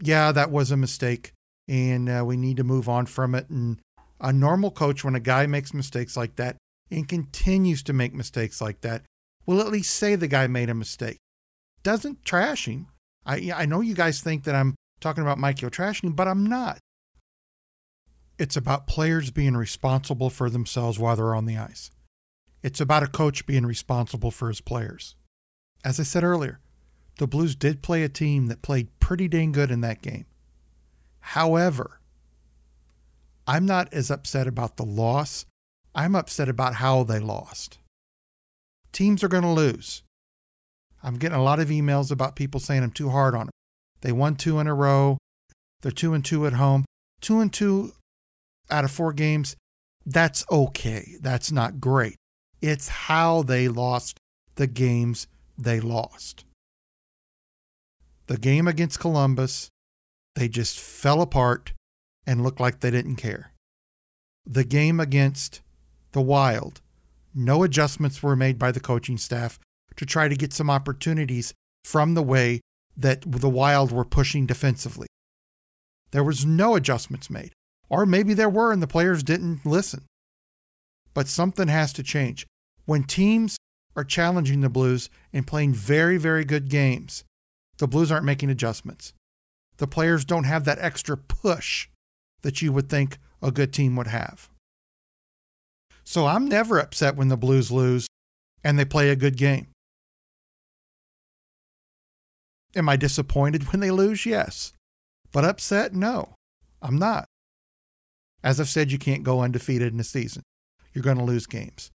yeah, 0.00 0.30
that 0.32 0.50
was 0.50 0.70
a 0.70 0.76
mistake 0.76 1.32
and 1.68 2.08
uh, 2.08 2.22
we 2.24 2.36
need 2.36 2.58
to 2.58 2.64
move 2.64 2.88
on 2.88 3.06
from 3.06 3.34
it. 3.34 3.48
And 3.48 3.80
a 4.20 4.32
normal 4.32 4.70
coach, 4.70 5.04
when 5.04 5.14
a 5.14 5.20
guy 5.20 5.46
makes 5.46 5.74
mistakes 5.74 6.16
like 6.16 6.36
that 6.36 6.56
and 6.90 7.08
continues 7.08 7.82
to 7.84 7.92
make 7.92 8.14
mistakes 8.14 8.60
like 8.60 8.80
that, 8.82 9.02
will 9.44 9.60
at 9.60 9.70
least 9.70 9.94
say 9.94 10.14
the 10.14 10.28
guy 10.28 10.46
made 10.46 10.70
a 10.70 10.74
mistake. 10.74 11.18
Doesn't 11.82 12.24
trash 12.24 12.66
him. 12.66 12.88
I, 13.24 13.52
I 13.54 13.66
know 13.66 13.80
you 13.80 13.94
guys 13.94 14.20
think 14.20 14.44
that 14.44 14.54
I'm 14.54 14.74
talking 15.00 15.22
about 15.22 15.38
Yeo 15.38 15.68
trashing 15.70 16.04
him, 16.04 16.12
but 16.14 16.28
I'm 16.28 16.46
not. 16.46 16.78
It's 18.38 18.56
about 18.56 18.86
players 18.86 19.30
being 19.30 19.56
responsible 19.56 20.30
for 20.30 20.50
themselves 20.50 20.98
while 20.98 21.16
they're 21.16 21.34
on 21.34 21.46
the 21.46 21.56
ice. 21.56 21.90
It's 22.62 22.80
about 22.80 23.02
a 23.02 23.08
coach 23.08 23.46
being 23.46 23.64
responsible 23.64 24.30
for 24.30 24.48
his 24.48 24.60
players. 24.60 25.14
As 25.84 26.00
I 26.00 26.02
said 26.02 26.24
earlier, 26.24 26.60
the 27.18 27.26
Blues 27.26 27.54
did 27.54 27.82
play 27.82 28.02
a 28.02 28.08
team 28.08 28.48
that 28.48 28.62
played 28.62 28.98
pretty 29.00 29.28
dang 29.28 29.52
good 29.52 29.70
in 29.70 29.80
that 29.82 30.02
game. 30.02 30.26
However, 31.20 32.00
I'm 33.46 33.64
not 33.64 33.92
as 33.92 34.10
upset 34.10 34.46
about 34.46 34.76
the 34.76 34.84
loss. 34.84 35.46
I'm 35.94 36.14
upset 36.14 36.48
about 36.48 36.74
how 36.74 37.04
they 37.04 37.20
lost. 37.20 37.78
Teams 38.92 39.22
are 39.22 39.28
going 39.28 39.44
to 39.44 39.50
lose. 39.50 40.02
I'm 41.02 41.16
getting 41.16 41.38
a 41.38 41.42
lot 41.42 41.60
of 41.60 41.68
emails 41.68 42.10
about 42.10 42.34
people 42.34 42.58
saying 42.58 42.82
I'm 42.82 42.90
too 42.90 43.10
hard 43.10 43.34
on 43.34 43.46
them. 43.46 43.50
They 44.00 44.12
won 44.12 44.34
two 44.34 44.58
in 44.58 44.66
a 44.66 44.74
row. 44.74 45.18
They're 45.82 45.92
two 45.92 46.14
and 46.14 46.24
two 46.24 46.46
at 46.46 46.54
home. 46.54 46.84
Two 47.20 47.40
and 47.40 47.52
two 47.52 47.92
out 48.70 48.84
of 48.84 48.90
four 48.90 49.12
games. 49.12 49.54
That's 50.04 50.44
okay. 50.50 51.16
That's 51.20 51.52
not 51.52 51.80
great. 51.80 52.16
It's 52.60 52.88
how 52.88 53.42
they 53.42 53.68
lost 53.68 54.18
the 54.56 54.66
games 54.66 55.28
they 55.56 55.80
lost. 55.80 56.44
The 58.26 58.38
game 58.38 58.66
against 58.66 58.98
Columbus, 58.98 59.68
they 60.34 60.48
just 60.48 60.78
fell 60.78 61.22
apart 61.22 61.72
and 62.26 62.42
looked 62.42 62.60
like 62.60 62.80
they 62.80 62.90
didn't 62.90 63.16
care. 63.16 63.52
The 64.44 64.64
game 64.64 65.00
against 65.00 65.60
the 66.12 66.22
Wild, 66.22 66.80
no 67.34 67.62
adjustments 67.62 68.22
were 68.22 68.36
made 68.36 68.58
by 68.58 68.72
the 68.72 68.80
coaching 68.80 69.18
staff 69.18 69.58
to 69.96 70.06
try 70.06 70.28
to 70.28 70.36
get 70.36 70.52
some 70.52 70.70
opportunities 70.70 71.52
from 71.84 72.14
the 72.14 72.22
way 72.22 72.60
that 72.96 73.22
the 73.26 73.48
Wild 73.48 73.92
were 73.92 74.04
pushing 74.04 74.46
defensively. 74.46 75.06
There 76.10 76.24
was 76.24 76.46
no 76.46 76.76
adjustments 76.76 77.28
made. 77.28 77.52
Or 77.88 78.06
maybe 78.06 78.34
there 78.34 78.48
were 78.48 78.72
and 78.72 78.82
the 78.82 78.86
players 78.86 79.22
didn't 79.22 79.64
listen. 79.64 80.06
But 81.14 81.28
something 81.28 81.68
has 81.68 81.92
to 81.94 82.02
change. 82.02 82.46
When 82.84 83.04
teams 83.04 83.56
are 83.94 84.04
challenging 84.04 84.60
the 84.60 84.68
Blues 84.68 85.08
and 85.32 85.46
playing 85.46 85.74
very, 85.74 86.18
very 86.18 86.44
good 86.44 86.68
games, 86.68 87.24
the 87.78 87.88
Blues 87.88 88.10
aren't 88.10 88.24
making 88.24 88.50
adjustments. 88.50 89.12
The 89.78 89.86
players 89.86 90.24
don't 90.24 90.44
have 90.44 90.64
that 90.64 90.78
extra 90.80 91.16
push 91.16 91.88
that 92.42 92.62
you 92.62 92.72
would 92.72 92.88
think 92.88 93.18
a 93.42 93.50
good 93.50 93.72
team 93.72 93.96
would 93.96 94.06
have. 94.06 94.48
So 96.04 96.26
I'm 96.26 96.48
never 96.48 96.78
upset 96.78 97.16
when 97.16 97.28
the 97.28 97.36
Blues 97.36 97.70
lose 97.70 98.06
and 98.62 98.78
they 98.78 98.84
play 98.84 99.10
a 99.10 99.16
good 99.16 99.36
game. 99.36 99.68
Am 102.74 102.88
I 102.88 102.96
disappointed 102.96 103.72
when 103.72 103.80
they 103.80 103.90
lose? 103.90 104.26
Yes. 104.26 104.72
But 105.32 105.44
upset? 105.44 105.94
No, 105.94 106.34
I'm 106.80 106.98
not. 106.98 107.26
As 108.42 108.60
I've 108.60 108.68
said, 108.68 108.92
you 108.92 108.98
can't 108.98 109.24
go 109.24 109.40
undefeated 109.40 109.92
in 109.92 109.98
a 110.00 110.04
season. 110.04 110.42
You're 110.92 111.02
going 111.02 111.18
to 111.18 111.24
lose 111.24 111.46
games. 111.46 111.90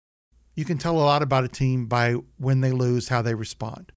You 0.55 0.65
can 0.65 0.79
tell 0.79 0.97
a 0.97 1.05
lot 1.05 1.23
about 1.23 1.45
a 1.45 1.49
team 1.49 1.87
by 1.87 2.15
when 2.39 2.63
they 2.63 2.73
lose, 2.73 3.09
how 3.09 3.23
they 3.23 3.35
respond. 3.35 3.93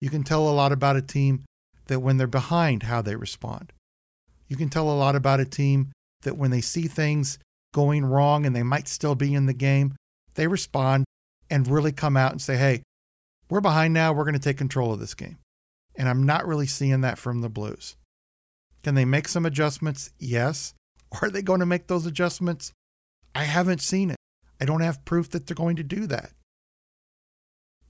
You 0.00 0.10
can 0.10 0.22
tell 0.22 0.48
a 0.48 0.52
lot 0.52 0.72
about 0.72 0.96
a 0.96 1.02
team 1.02 1.44
that 1.86 2.00
when 2.00 2.16
they're 2.16 2.26
behind, 2.26 2.84
how 2.84 3.02
they 3.02 3.16
respond. 3.16 3.72
You 4.52 4.58
can 4.58 4.68
tell 4.68 4.90
a 4.90 4.92
lot 4.92 5.16
about 5.16 5.40
a 5.40 5.46
team 5.46 5.92
that 6.24 6.36
when 6.36 6.50
they 6.50 6.60
see 6.60 6.86
things 6.86 7.38
going 7.72 8.04
wrong 8.04 8.44
and 8.44 8.54
they 8.54 8.62
might 8.62 8.86
still 8.86 9.14
be 9.14 9.32
in 9.32 9.46
the 9.46 9.54
game, 9.54 9.94
they 10.34 10.46
respond 10.46 11.06
and 11.48 11.66
really 11.66 11.90
come 11.90 12.18
out 12.18 12.32
and 12.32 12.42
say, 12.42 12.58
hey, 12.58 12.82
we're 13.48 13.62
behind 13.62 13.94
now. 13.94 14.12
We're 14.12 14.24
going 14.24 14.34
to 14.34 14.38
take 14.38 14.58
control 14.58 14.92
of 14.92 15.00
this 15.00 15.14
game. 15.14 15.38
And 15.96 16.06
I'm 16.06 16.24
not 16.24 16.46
really 16.46 16.66
seeing 16.66 17.00
that 17.00 17.16
from 17.16 17.40
the 17.40 17.48
Blues. 17.48 17.96
Can 18.82 18.94
they 18.94 19.06
make 19.06 19.26
some 19.26 19.46
adjustments? 19.46 20.10
Yes. 20.18 20.74
Are 21.22 21.30
they 21.30 21.40
going 21.40 21.60
to 21.60 21.66
make 21.66 21.86
those 21.86 22.04
adjustments? 22.04 22.74
I 23.34 23.44
haven't 23.44 23.80
seen 23.80 24.10
it. 24.10 24.18
I 24.60 24.66
don't 24.66 24.82
have 24.82 25.06
proof 25.06 25.30
that 25.30 25.46
they're 25.46 25.54
going 25.54 25.76
to 25.76 25.82
do 25.82 26.06
that. 26.08 26.32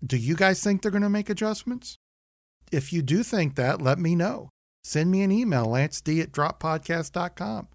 Do 0.07 0.16
you 0.16 0.37
guys 0.37 0.62
think 0.62 0.81
they're 0.81 0.92
going 0.92 1.03
to 1.03 1.11
make 1.11 1.29
adjustments? 1.29 1.96
If 2.70 2.92
you 2.92 3.03
do 3.03 3.25
think 3.25 3.57
that, 3.57 3.83
let 3.83 3.98
me 3.98 4.14
know. 4.14 4.51
Send 4.85 5.11
me 5.11 5.23
an 5.23 5.31
email, 5.31 5.66
lanced 5.66 6.09
at 6.09 6.33
droppodcast.com. 6.33 7.68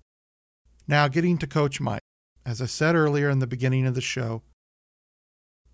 Now, 0.87 1.07
getting 1.07 1.37
to 1.37 1.47
Coach 1.47 1.79
Mike. 1.79 2.01
As 2.45 2.61
I 2.61 2.65
said 2.65 2.95
earlier 2.95 3.29
in 3.29 3.39
the 3.39 3.47
beginning 3.47 3.85
of 3.85 3.95
the 3.95 4.01
show, 4.01 4.41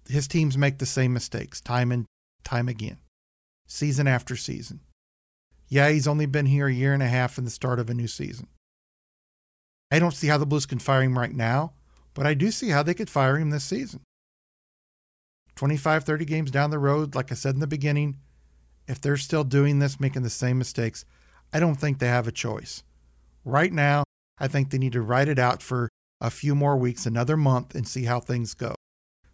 his 0.09 0.27
teams 0.27 0.57
make 0.57 0.79
the 0.79 0.85
same 0.85 1.13
mistakes 1.13 1.61
time 1.61 1.91
and 1.91 2.05
time 2.43 2.67
again, 2.67 2.97
season 3.67 4.07
after 4.07 4.35
season. 4.35 4.79
Yeah, 5.67 5.89
he's 5.89 6.07
only 6.07 6.25
been 6.25 6.47
here 6.47 6.67
a 6.67 6.73
year 6.73 6.93
and 6.93 7.03
a 7.03 7.07
half 7.07 7.37
in 7.37 7.45
the 7.45 7.51
start 7.51 7.79
of 7.79 7.89
a 7.89 7.93
new 7.93 8.07
season. 8.07 8.47
I 9.91 9.99
don't 9.99 10.13
see 10.13 10.27
how 10.27 10.39
the 10.39 10.45
Blues 10.47 10.65
can 10.65 10.79
fire 10.79 11.03
him 11.03 11.17
right 11.17 11.33
now, 11.33 11.73
but 12.15 12.25
I 12.25 12.33
do 12.33 12.49
see 12.51 12.69
how 12.69 12.81
they 12.83 12.95
could 12.95 13.09
fire 13.09 13.37
him 13.37 13.51
this 13.51 13.63
season. 13.63 14.01
25, 15.55 16.03
30 16.03 16.25
games 16.25 16.51
down 16.51 16.71
the 16.71 16.79
road, 16.79 17.13
like 17.15 17.31
I 17.31 17.35
said 17.35 17.53
in 17.53 17.59
the 17.59 17.67
beginning, 17.67 18.17
if 18.87 18.99
they're 18.99 19.17
still 19.17 19.43
doing 19.43 19.79
this, 19.79 19.99
making 19.99 20.23
the 20.23 20.29
same 20.29 20.57
mistakes, 20.57 21.05
I 21.53 21.59
don't 21.59 21.75
think 21.75 21.99
they 21.99 22.07
have 22.07 22.27
a 22.27 22.31
choice. 22.31 22.83
Right 23.45 23.71
now, 23.71 24.03
I 24.39 24.47
think 24.47 24.71
they 24.71 24.77
need 24.77 24.93
to 24.93 25.01
write 25.01 25.27
it 25.27 25.39
out 25.39 25.61
for 25.61 25.89
a 26.19 26.31
few 26.31 26.55
more 26.55 26.75
weeks, 26.75 27.05
another 27.05 27.37
month, 27.37 27.75
and 27.75 27.87
see 27.87 28.05
how 28.05 28.19
things 28.19 28.53
go. 28.53 28.75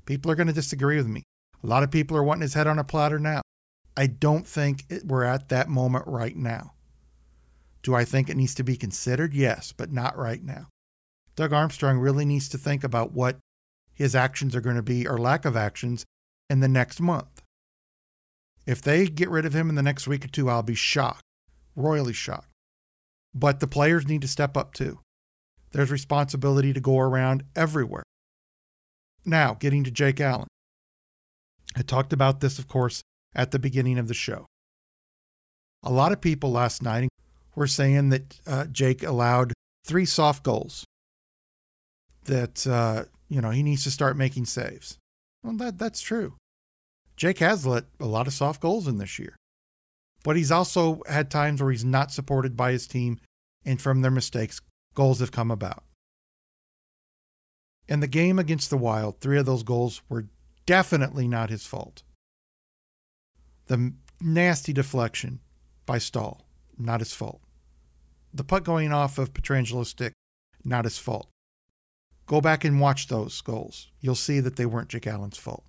People 0.06 0.30
are 0.32 0.36
going 0.36 0.48
to 0.48 0.54
disagree 0.54 0.98
with 0.98 1.08
me. 1.08 1.24
A 1.64 1.68
lot 1.68 1.84
of 1.84 1.92
people 1.92 2.18
are 2.18 2.24
wanting 2.24 2.42
his 2.42 2.56
head 2.56 2.68
on 2.68 2.80
a 2.80 2.84
platter 2.84 3.20
now. 3.20 3.42
I 3.96 4.08
don't 4.08 4.46
think 4.46 4.86
it, 4.90 5.06
we're 5.06 5.24
at 5.24 5.50
that 5.50 5.70
moment 5.70 6.06
right 6.08 6.36
now. 6.36 6.74
Do 7.84 7.96
I 7.96 8.06
think 8.06 8.30
it 8.30 8.38
needs 8.38 8.56
to 8.56 8.64
be 8.64 8.76
considered? 8.76 9.34
Yes, 9.34 9.74
but 9.76 9.92
not 9.92 10.18
right 10.18 10.44
now. 10.44 10.68
Doug 11.36 11.54
Armstrong 11.54 12.00
really 12.00 12.26
needs 12.26 12.50
to 12.50 12.58
think 12.58 12.84
about 12.84 13.14
what 13.14 13.38
his 13.94 14.16
actions 14.16 14.56
are 14.56 14.62
going 14.62 14.76
to 14.76 14.82
be 14.82 15.08
or 15.08 15.18
lack 15.18 15.46
of 15.46 15.56
actions 15.56 16.06
in 16.50 16.60
the 16.60 16.68
next 16.68 17.00
month. 17.00 17.42
If 18.66 18.82
they 18.82 19.08
get 19.08 19.30
rid 19.30 19.46
of 19.46 19.54
him 19.54 19.70
in 19.70 19.76
the 19.76 19.84
next 19.84 20.08
week 20.08 20.26
or 20.26 20.28
two, 20.28 20.50
I'll 20.50 20.64
be 20.64 20.76
shocked, 20.76 21.24
royally 21.76 22.14
shocked. 22.14 22.50
But 23.34 23.60
the 23.60 23.68
players 23.68 24.08
need 24.08 24.22
to 24.22 24.28
step 24.28 24.58
up 24.58 24.74
too. 24.74 25.00
There's 25.72 25.92
responsibility 25.92 26.74
to 26.74 26.80
go 26.80 26.98
around 27.00 27.44
everywhere. 27.56 28.04
Now, 29.26 29.54
getting 29.54 29.84
to 29.84 29.92
Jake 29.92 30.20
Allen. 30.20 30.48
I 31.76 31.84
talked 31.84 32.14
about 32.14 32.40
this, 32.40 32.58
of 32.58 32.68
course, 32.68 33.02
at 33.36 33.52
the 33.52 33.60
beginning 33.60 34.00
of 34.00 34.08
the 34.08 34.14
show. 34.14 34.48
A 35.84 35.92
lot 35.92 36.12
of 36.12 36.22
people 36.22 36.52
last 36.52 36.82
night 36.82 37.10
were 37.56 37.68
saying 37.68 38.10
that 38.10 38.40
uh, 38.48 38.66
Jake 38.66 39.04
allowed 39.04 39.54
three 39.86 40.06
soft 40.06 40.44
goals, 40.44 40.84
that, 42.26 42.66
uh, 42.66 43.06
you 43.30 43.42
know, 43.42 43.52
he 43.52 43.64
needs 43.64 43.84
to 43.84 43.92
start 43.92 44.18
making 44.18 44.46
saves. 44.46 44.98
Well, 45.44 45.54
that, 45.58 45.78
that's 45.78 46.02
true. 46.02 46.34
Jake 47.16 47.40
has 47.40 47.66
let 47.66 47.86
a 48.00 48.06
lot 48.06 48.28
of 48.28 48.34
soft 48.34 48.62
goals 48.62 48.88
in 48.88 48.98
this 48.98 49.20
year, 49.20 49.36
but 50.24 50.36
he's 50.36 50.52
also 50.52 51.02
had 51.08 51.32
times 51.32 51.62
where 51.62 51.72
he's 51.72 51.86
not 51.86 52.12
supported 52.12 52.58
by 52.58 52.72
his 52.72 52.88
team, 52.88 53.20
and 53.66 53.82
from 53.82 54.02
their 54.02 54.12
mistakes, 54.12 54.62
goals 54.94 55.20
have 55.20 55.32
come 55.32 55.52
about. 55.52 55.84
In 57.88 58.02
the 58.02 58.08
game 58.08 58.38
against 58.38 58.70
the 58.70 58.78
Wild, 58.78 59.20
three 59.20 59.38
of 59.38 59.46
those 59.46 59.64
goals 59.64 60.02
were 60.10 60.28
definitely 60.66 61.28
not 61.28 61.50
his 61.50 61.66
fault. 61.66 62.04
The 63.68 63.94
nasty 64.22 64.74
deflection 64.74 65.40
by 65.86 65.98
Staal, 65.98 66.46
not 66.78 67.00
his 67.00 67.14
fault. 67.14 67.42
The 68.34 68.44
puck 68.44 68.64
going 68.64 68.92
off 68.92 69.18
of 69.18 69.34
Pietrangelo's 69.34 69.90
stick, 69.90 70.14
not 70.64 70.86
his 70.86 71.00
fault. 71.00 71.30
Go 72.28 72.42
back 72.42 72.64
and 72.64 72.80
watch 72.80 73.08
those 73.08 73.42
goals. 73.42 73.88
You'll 74.02 74.14
see 74.14 74.40
that 74.40 74.56
they 74.56 74.68
weren't 74.68 74.90
Jake 74.90 75.08
Allen's 75.08 75.38
fault. 75.38 75.66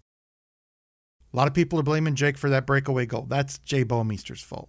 A 1.33 1.37
lot 1.37 1.49
of 1.49 1.55
people 1.55 1.79
are 1.79 1.85
blaming 1.85 2.15
Jake 2.15 2.37
for 2.37 2.51
that 2.51 2.67
breakaway 2.67 3.07
goal. 3.07 3.27
That's 3.29 3.59
Jay 3.59 3.85
Bouwmeester's 3.85 4.43
fault. 4.43 4.69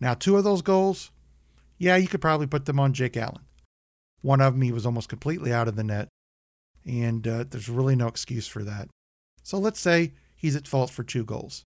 Now, 0.00 0.14
two 0.14 0.36
of 0.36 0.44
those 0.44 0.62
goals, 0.62 1.10
yeah, 1.78 1.96
you 1.96 2.08
could 2.08 2.20
probably 2.20 2.46
put 2.46 2.66
them 2.66 2.80
on 2.80 2.92
Jake 2.92 3.16
Allen. 3.16 3.42
One 4.20 4.40
of 4.40 4.54
them, 4.54 4.62
he 4.62 4.72
was 4.72 4.84
almost 4.84 5.08
completely 5.08 5.52
out 5.52 5.68
of 5.68 5.76
the 5.76 5.84
net, 5.84 6.08
and 6.84 7.26
uh, 7.26 7.44
there's 7.48 7.68
really 7.68 7.94
no 7.94 8.08
excuse 8.08 8.48
for 8.48 8.64
that. 8.64 8.88
So 9.42 9.58
let's 9.58 9.80
say 9.80 10.12
he's 10.34 10.56
at 10.56 10.66
fault 10.66 10.90
for 10.90 11.04
two 11.04 11.24
goals. 11.24 11.64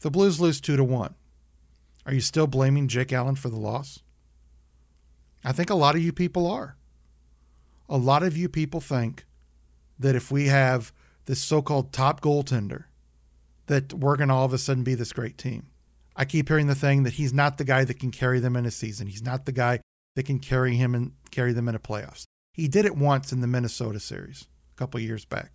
The 0.00 0.10
Blues 0.10 0.40
lose 0.40 0.60
two 0.60 0.76
to 0.76 0.84
one. 0.84 1.14
Are 2.04 2.12
you 2.12 2.20
still 2.20 2.46
blaming 2.46 2.88
Jake 2.88 3.12
Allen 3.12 3.36
for 3.36 3.48
the 3.48 3.58
loss? 3.58 4.00
I 5.42 5.52
think 5.52 5.70
a 5.70 5.74
lot 5.74 5.94
of 5.94 6.02
you 6.02 6.12
people 6.12 6.46
are. 6.46 6.76
A 7.88 7.96
lot 7.96 8.22
of 8.22 8.36
you 8.36 8.48
people 8.48 8.80
think 8.80 9.24
that 9.98 10.14
if 10.14 10.30
we 10.30 10.46
have 10.48 10.92
this 11.26 11.40
so-called 11.40 11.92
top 11.92 12.20
goaltender, 12.20 12.84
that 13.66 13.94
we're 13.94 14.16
going 14.16 14.28
to 14.28 14.34
all 14.34 14.44
of 14.44 14.52
a 14.52 14.58
sudden 14.58 14.84
be 14.84 14.94
this 14.94 15.12
great 15.12 15.38
team. 15.38 15.66
I 16.16 16.24
keep 16.24 16.48
hearing 16.48 16.66
the 16.66 16.74
thing 16.74 17.02
that 17.02 17.14
he's 17.14 17.32
not 17.32 17.58
the 17.58 17.64
guy 17.64 17.84
that 17.84 17.98
can 17.98 18.10
carry 18.10 18.38
them 18.40 18.56
in 18.56 18.66
a 18.66 18.70
season. 18.70 19.06
He's 19.06 19.24
not 19.24 19.46
the 19.46 19.52
guy 19.52 19.80
that 20.14 20.26
can 20.26 20.38
carry 20.38 20.76
him 20.76 20.94
and 20.94 21.12
carry 21.30 21.52
them 21.52 21.68
in 21.68 21.74
a 21.74 21.80
playoffs. 21.80 22.24
He 22.52 22.68
did 22.68 22.84
it 22.84 22.96
once 22.96 23.32
in 23.32 23.40
the 23.40 23.48
Minnesota 23.48 23.98
series 23.98 24.46
a 24.74 24.78
couple 24.78 25.00
years 25.00 25.24
back. 25.24 25.54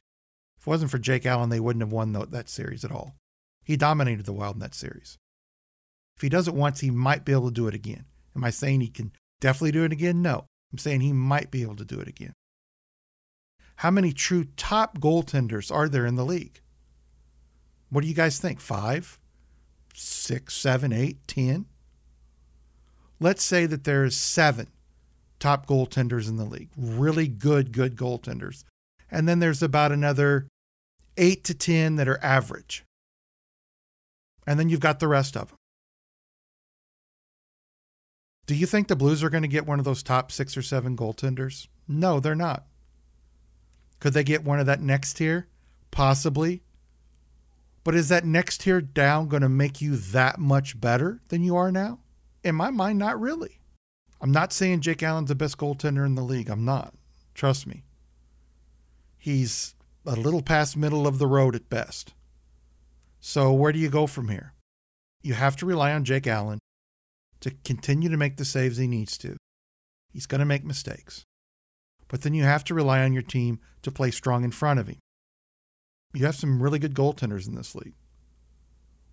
If 0.58 0.67
it 0.67 0.69
wasn't 0.69 0.91
for 0.91 0.97
Jake 0.97 1.25
Allen, 1.25 1.49
they 1.49 1.62
wouldn't 1.62 1.84
have 1.84 1.93
won 1.93 2.12
that 2.12 2.49
series 2.49 2.84
at 2.84 2.91
all. 2.91 3.15
He 3.63 3.77
dominated 3.77 4.25
the 4.25 4.34
Wild 4.34 4.55
in 4.55 4.60
that 4.60 4.75
series. 4.75 5.17
If 6.17 6.23
he 6.23 6.27
does 6.27 6.49
it 6.49 6.53
once, 6.53 6.82
he 6.82 6.91
might 6.91 7.23
be 7.23 7.32
able 7.32 7.47
to 7.47 7.53
do 7.53 7.67
it 7.67 7.73
again. 7.73 8.03
Am 8.36 8.43
I 8.43 8.49
saying 8.49 8.82
he 8.82 8.89
can 8.89 9.13
definitely 9.39 9.71
do 9.71 9.86
it 9.86 9.93
again? 9.93 10.21
No. 10.21 10.45
I'm 10.73 10.77
saying 10.77 10.99
he 10.99 11.13
might 11.13 11.51
be 11.51 11.62
able 11.62 11.77
to 11.77 11.86
do 11.86 12.01
it 12.01 12.10
again. 12.10 12.34
How 13.80 13.92
many 13.92 14.12
true 14.12 14.44
top 14.58 15.00
goaltenders 15.00 15.74
are 15.74 15.88
there 15.88 16.06
in 16.06 16.15
the 16.15 16.26
league? 16.26 16.60
What 17.89 18.02
do 18.02 18.08
you 18.08 18.13
guys 18.13 18.38
think? 18.38 18.60
Five, 18.60 19.18
six, 19.94 20.58
seven, 20.58 20.92
eight, 20.92 21.26
ten? 21.28 21.65
Let's 23.22 23.42
say 23.42 23.65
that 23.68 23.86
there's 23.86 24.18
seven 24.18 24.68
top 25.39 25.65
goaltenders 25.65 26.28
in 26.28 26.36
the 26.36 26.44
league, 26.44 26.72
really 26.76 27.30
good, 27.30 27.72
good 27.72 27.96
goaltenders. 27.96 28.65
And 29.10 29.30
then 29.30 29.39
there's 29.39 29.63
about 29.63 29.94
another 29.94 30.50
eight 31.15 31.46
to 31.46 31.54
10 31.54 31.96
that 31.96 32.10
are 32.10 32.20
average. 32.22 32.84
And 34.46 34.60
then 34.60 34.68
you've 34.68 34.82
got 34.82 35.00
the 35.00 35.08
rest 35.08 35.38
of 35.38 35.48
them. 35.48 35.58
Do 38.46 38.56
you 38.56 38.65
think 38.65 38.89
the 38.89 38.98
Blues 38.98 39.24
are 39.24 39.30
going 39.30 39.44
to 39.44 39.48
get 39.48 39.65
one 39.65 39.80
of 39.80 39.86
those 39.86 40.04
top 40.04 40.34
six 40.34 40.58
or 40.58 40.62
seven 40.62 40.98
goaltenders? 40.98 41.70
No, 41.88 42.20
they're 42.20 42.36
not. 42.36 42.65
Could 43.99 44.13
they 44.13 44.23
get 44.23 44.43
one 44.43 44.59
of 44.59 44.65
that 44.65 44.81
next 44.81 45.13
tier? 45.13 45.47
Possibly. 45.91 46.62
But 47.83 47.95
is 47.95 48.09
that 48.09 48.25
next 48.25 48.62
tier 48.62 48.81
down 48.81 49.27
going 49.27 49.41
to 49.41 49.49
make 49.49 49.81
you 49.81 49.95
that 49.95 50.39
much 50.39 50.79
better 50.79 51.21
than 51.29 51.43
you 51.43 51.55
are 51.55 51.71
now? 51.71 51.99
In 52.43 52.55
my 52.55 52.69
mind, 52.69 52.99
not 52.99 53.19
really. 53.19 53.59
I'm 54.21 54.31
not 54.31 54.53
saying 54.53 54.81
Jake 54.81 55.01
Allen's 55.01 55.29
the 55.29 55.35
best 55.35 55.57
goaltender 55.57 56.05
in 56.05 56.15
the 56.15 56.21
league. 56.21 56.49
I'm 56.49 56.65
not. 56.65 56.93
Trust 57.33 57.65
me. 57.65 57.83
He's 59.17 59.75
a 60.05 60.15
little 60.15 60.41
past 60.41 60.77
middle 60.77 61.07
of 61.07 61.19
the 61.19 61.27
road 61.27 61.55
at 61.55 61.69
best. 61.69 62.13
So 63.19 63.51
where 63.53 63.71
do 63.71 63.79
you 63.79 63.89
go 63.89 64.07
from 64.07 64.29
here? 64.29 64.53
You 65.21 65.33
have 65.33 65.55
to 65.57 65.65
rely 65.65 65.93
on 65.93 66.05
Jake 66.05 66.27
Allen 66.27 66.59
to 67.41 67.51
continue 67.63 68.09
to 68.09 68.17
make 68.17 68.38
the 68.38 68.45
saves 68.45 68.77
he 68.77 68.88
needs 68.88 69.17
to. 69.19 69.35
He's 70.12 70.25
going 70.25 70.39
to 70.39 70.45
make 70.45 70.63
mistakes. 70.63 71.23
But 72.10 72.24
then 72.24 72.34
you 72.34 72.43
have 72.43 72.65
to 72.65 72.74
rely 72.74 73.04
on 73.04 73.13
your 73.13 73.24
team 73.24 73.60
to 73.84 73.91
play 73.91 74.12
strong 74.12 74.43
in 74.43 74.52
front 74.52 74.80
of 74.80 74.88
him. 74.88 74.98
You 76.13 76.26
have 76.26 76.36
some 76.36 76.62
really 76.62 76.80
good 76.80 76.95
goaltenders 76.95 77.48
in 77.48 77.56
this 77.56 77.76
league. 77.76 77.93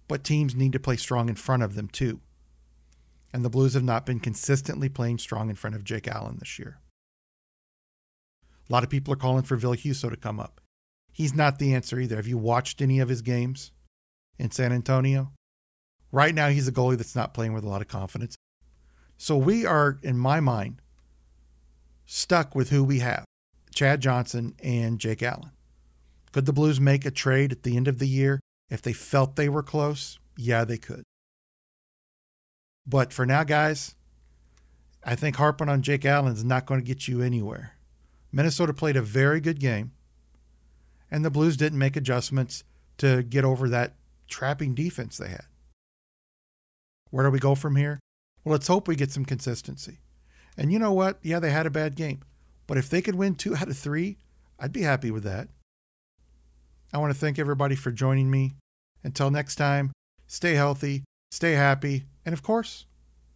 But 0.09 0.25
teams 0.25 0.55
need 0.55 0.73
to 0.73 0.81
play 0.81 0.97
strong 0.97 1.29
in 1.29 1.37
front 1.37 1.63
of 1.63 1.75
them 1.75 1.89
too. 1.89 2.21
And 3.33 3.45
the 3.45 3.51
Blues 3.51 3.75
have 3.75 3.85
not 3.85 4.07
been 4.07 4.19
consistently 4.19 4.89
playing 4.89 5.19
strong 5.19 5.51
in 5.51 5.57
front 5.57 5.77
of 5.77 5.85
Jake 5.85 6.09
Allen 6.09 6.37
this 6.39 6.59
year. 6.59 6.81
A 8.69 8.73
lot 8.73 8.83
of 8.83 8.91
people 8.91 9.13
are 9.13 9.17
calling 9.17 9.43
for 9.43 9.57
Ville 9.57 9.77
to 9.77 10.17
come 10.21 10.41
up. 10.41 10.61
He's 11.13 11.35
not 11.35 11.59
the 11.59 11.75
answer 11.75 12.01
either. 12.01 12.17
Have 12.17 12.27
you 12.27 12.39
watched 12.39 12.81
any 12.81 12.99
of 12.99 13.09
his 13.09 13.23
games 13.23 13.73
in 14.39 14.51
San 14.51 14.73
Antonio? 14.73 15.33
Right 16.13 16.35
now, 16.35 16.49
he's 16.49 16.69
a 16.69 16.73
goalie 16.73 16.97
that's 16.97 17.17
not 17.17 17.35
playing 17.35 17.53
with 17.53 17.65
a 17.65 17.69
lot 17.69 17.83
of 17.83 17.89
confidence. 17.89 18.37
So 19.19 19.37
we 19.37 19.67
are, 19.67 19.99
in 20.03 20.19
my 20.19 20.41
mind, 20.41 20.81
stuck 22.07 22.55
with 22.55 22.71
who 22.71 22.83
we 22.83 23.01
have 23.01 23.25
Chad 23.75 24.01
Johnson 24.01 24.55
and 24.62 24.99
Jake 24.99 25.23
Allen. 25.23 25.51
Could 26.33 26.47
the 26.47 26.53
Blues 26.53 26.81
make 26.81 27.05
a 27.05 27.11
trade 27.11 27.53
at 27.53 27.62
the 27.62 27.77
end 27.77 27.88
of 27.88 27.99
the 27.99 28.09
year 28.09 28.40
if 28.71 28.81
they 28.81 28.92
felt 28.92 29.37
they 29.37 29.49
were 29.49 29.62
close? 29.62 30.19
Yeah, 30.37 30.64
they 30.64 30.79
could. 30.79 31.03
But 32.87 33.12
for 33.12 33.27
now, 33.27 33.42
guys, 33.42 33.95
I 35.05 35.14
think 35.14 35.37
harping 35.37 35.69
on 35.69 35.83
Jake 35.83 36.05
Allen 36.05 36.33
is 36.33 36.45
not 36.45 36.66
going 36.66 36.81
to 36.81 36.87
get 36.87 37.09
you 37.09 37.21
anywhere. 37.21 37.73
Minnesota 38.33 38.73
played 38.75 38.97
a 38.97 39.03
very 39.03 39.40
good 39.40 39.61
game, 39.61 39.92
and 41.11 41.25
the 41.25 41.31
Blues 41.31 41.57
didn't 41.57 41.79
make 41.79 41.97
adjustments 41.97 42.64
to 42.99 43.23
get 43.23 43.45
over 43.45 43.69
that 43.69 43.95
trapping 44.29 44.75
defense 44.75 45.16
they 45.16 45.29
had. 45.29 45.47
Where 47.11 47.25
do 47.25 47.31
we 47.31 47.38
go 47.38 47.55
from 47.55 47.77
here? 47.77 47.99
Well, 48.45 48.53
let's 48.53 48.66
hope 48.66 48.88
we 48.88 48.97
get 48.97 49.11
some 49.11 49.25
consistency. 49.25 49.99
And 50.57 50.73
you 50.73 50.79
know 50.79 50.92
what? 50.92 51.19
Yeah, 51.23 51.38
they 51.38 51.51
had 51.51 51.66
a 51.66 51.71
bad 51.71 51.95
game. 51.95 52.21
But 52.66 52.79
if 52.79 52.88
they 52.88 53.03
could 53.03 53.14
win 53.14 53.35
two 53.35 53.55
out 53.57 53.69
of 53.69 53.77
three, 53.77 54.19
I'd 54.59 54.73
be 54.73 54.83
happy 54.83 55.11
with 55.11 55.25
that. 55.25 55.49
I 56.92 56.99
want 56.99 57.12
to 57.12 57.19
thank 57.19 57.38
everybody 57.38 57.77
for 57.77 57.90
joining 57.90 58.31
me. 58.31 58.55
Until 59.05 59.31
next 59.31 59.57
time, 59.57 59.92
stay 60.27 60.55
healthy, 60.55 61.05
stay 61.31 61.53
happy, 61.53 62.05
and 62.25 62.33
of 62.33 62.42
course, 62.42 62.87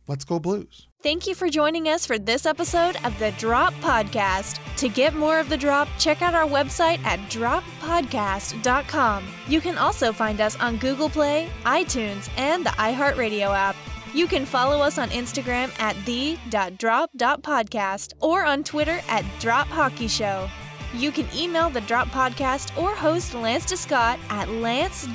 let's 0.09 0.25
go 0.25 0.39
Blues. 0.41 0.89
Thank 1.03 1.27
you 1.27 1.35
for 1.35 1.49
joining 1.49 1.89
us 1.89 2.05
for 2.05 2.19
this 2.19 2.45
episode 2.45 2.97
of 3.05 3.19
the 3.19 3.33
Drop 3.33 3.73
Podcast. 3.75 4.59
To 4.77 4.89
get 4.89 5.15
more 5.15 5.39
of 5.39 5.49
the 5.49 5.57
Drop, 5.57 5.89
check 5.99 6.23
out 6.23 6.35
our 6.35 6.47
website 6.47 7.03
at 7.05 7.19
droppodcast.com. 7.31 9.27
You 9.49 9.61
can 9.61 9.79
also 9.79 10.13
find 10.13 10.41
us 10.41 10.59
on 10.61 10.77
Google 10.77 11.09
Play, 11.09 11.49
iTunes, 11.65 12.29
and 12.37 12.67
the 12.67 12.71
iHeartRadio 12.71 13.55
app. 13.55 13.77
You 14.13 14.27
can 14.27 14.45
follow 14.45 14.83
us 14.83 14.99
on 14.99 15.09
Instagram 15.11 15.71
at 15.81 15.95
the.drop.podcast 16.05 18.15
or 18.21 18.45
on 18.45 18.65
Twitter 18.65 19.01
at 19.09 19.25
Drop 19.39 19.69
Hockey 19.69 20.09
Show. 20.09 20.51
You 20.93 21.13
can 21.13 21.29
email 21.35 21.71
the 21.71 21.81
Drop 21.83 22.09
Podcast 22.09 22.77
or 22.81 22.97
host 22.97 23.35
Lance 23.35 23.67
DeScott 23.67 24.19
at 24.29 24.49
lanced 24.49 25.11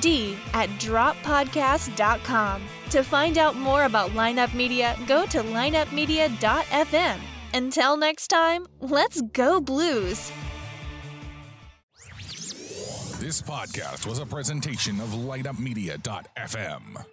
at 0.54 0.70
droppodcast.com. 0.80 2.62
To 2.90 3.02
find 3.02 3.36
out 3.36 3.56
more 3.56 3.84
about 3.84 4.10
Lineup 4.10 4.54
Media, 4.54 4.96
go 5.06 5.26
to 5.26 5.42
lineupmedia.fm. 5.42 7.18
Until 7.52 7.96
next 7.96 8.28
time, 8.28 8.66
let's 8.80 9.20
go 9.32 9.60
Blues! 9.60 10.30
This 13.18 13.42
podcast 13.42 14.06
was 14.06 14.18
a 14.18 14.26
presentation 14.26 15.00
of 15.00 15.08
lineupmedia.fm. 15.08 17.04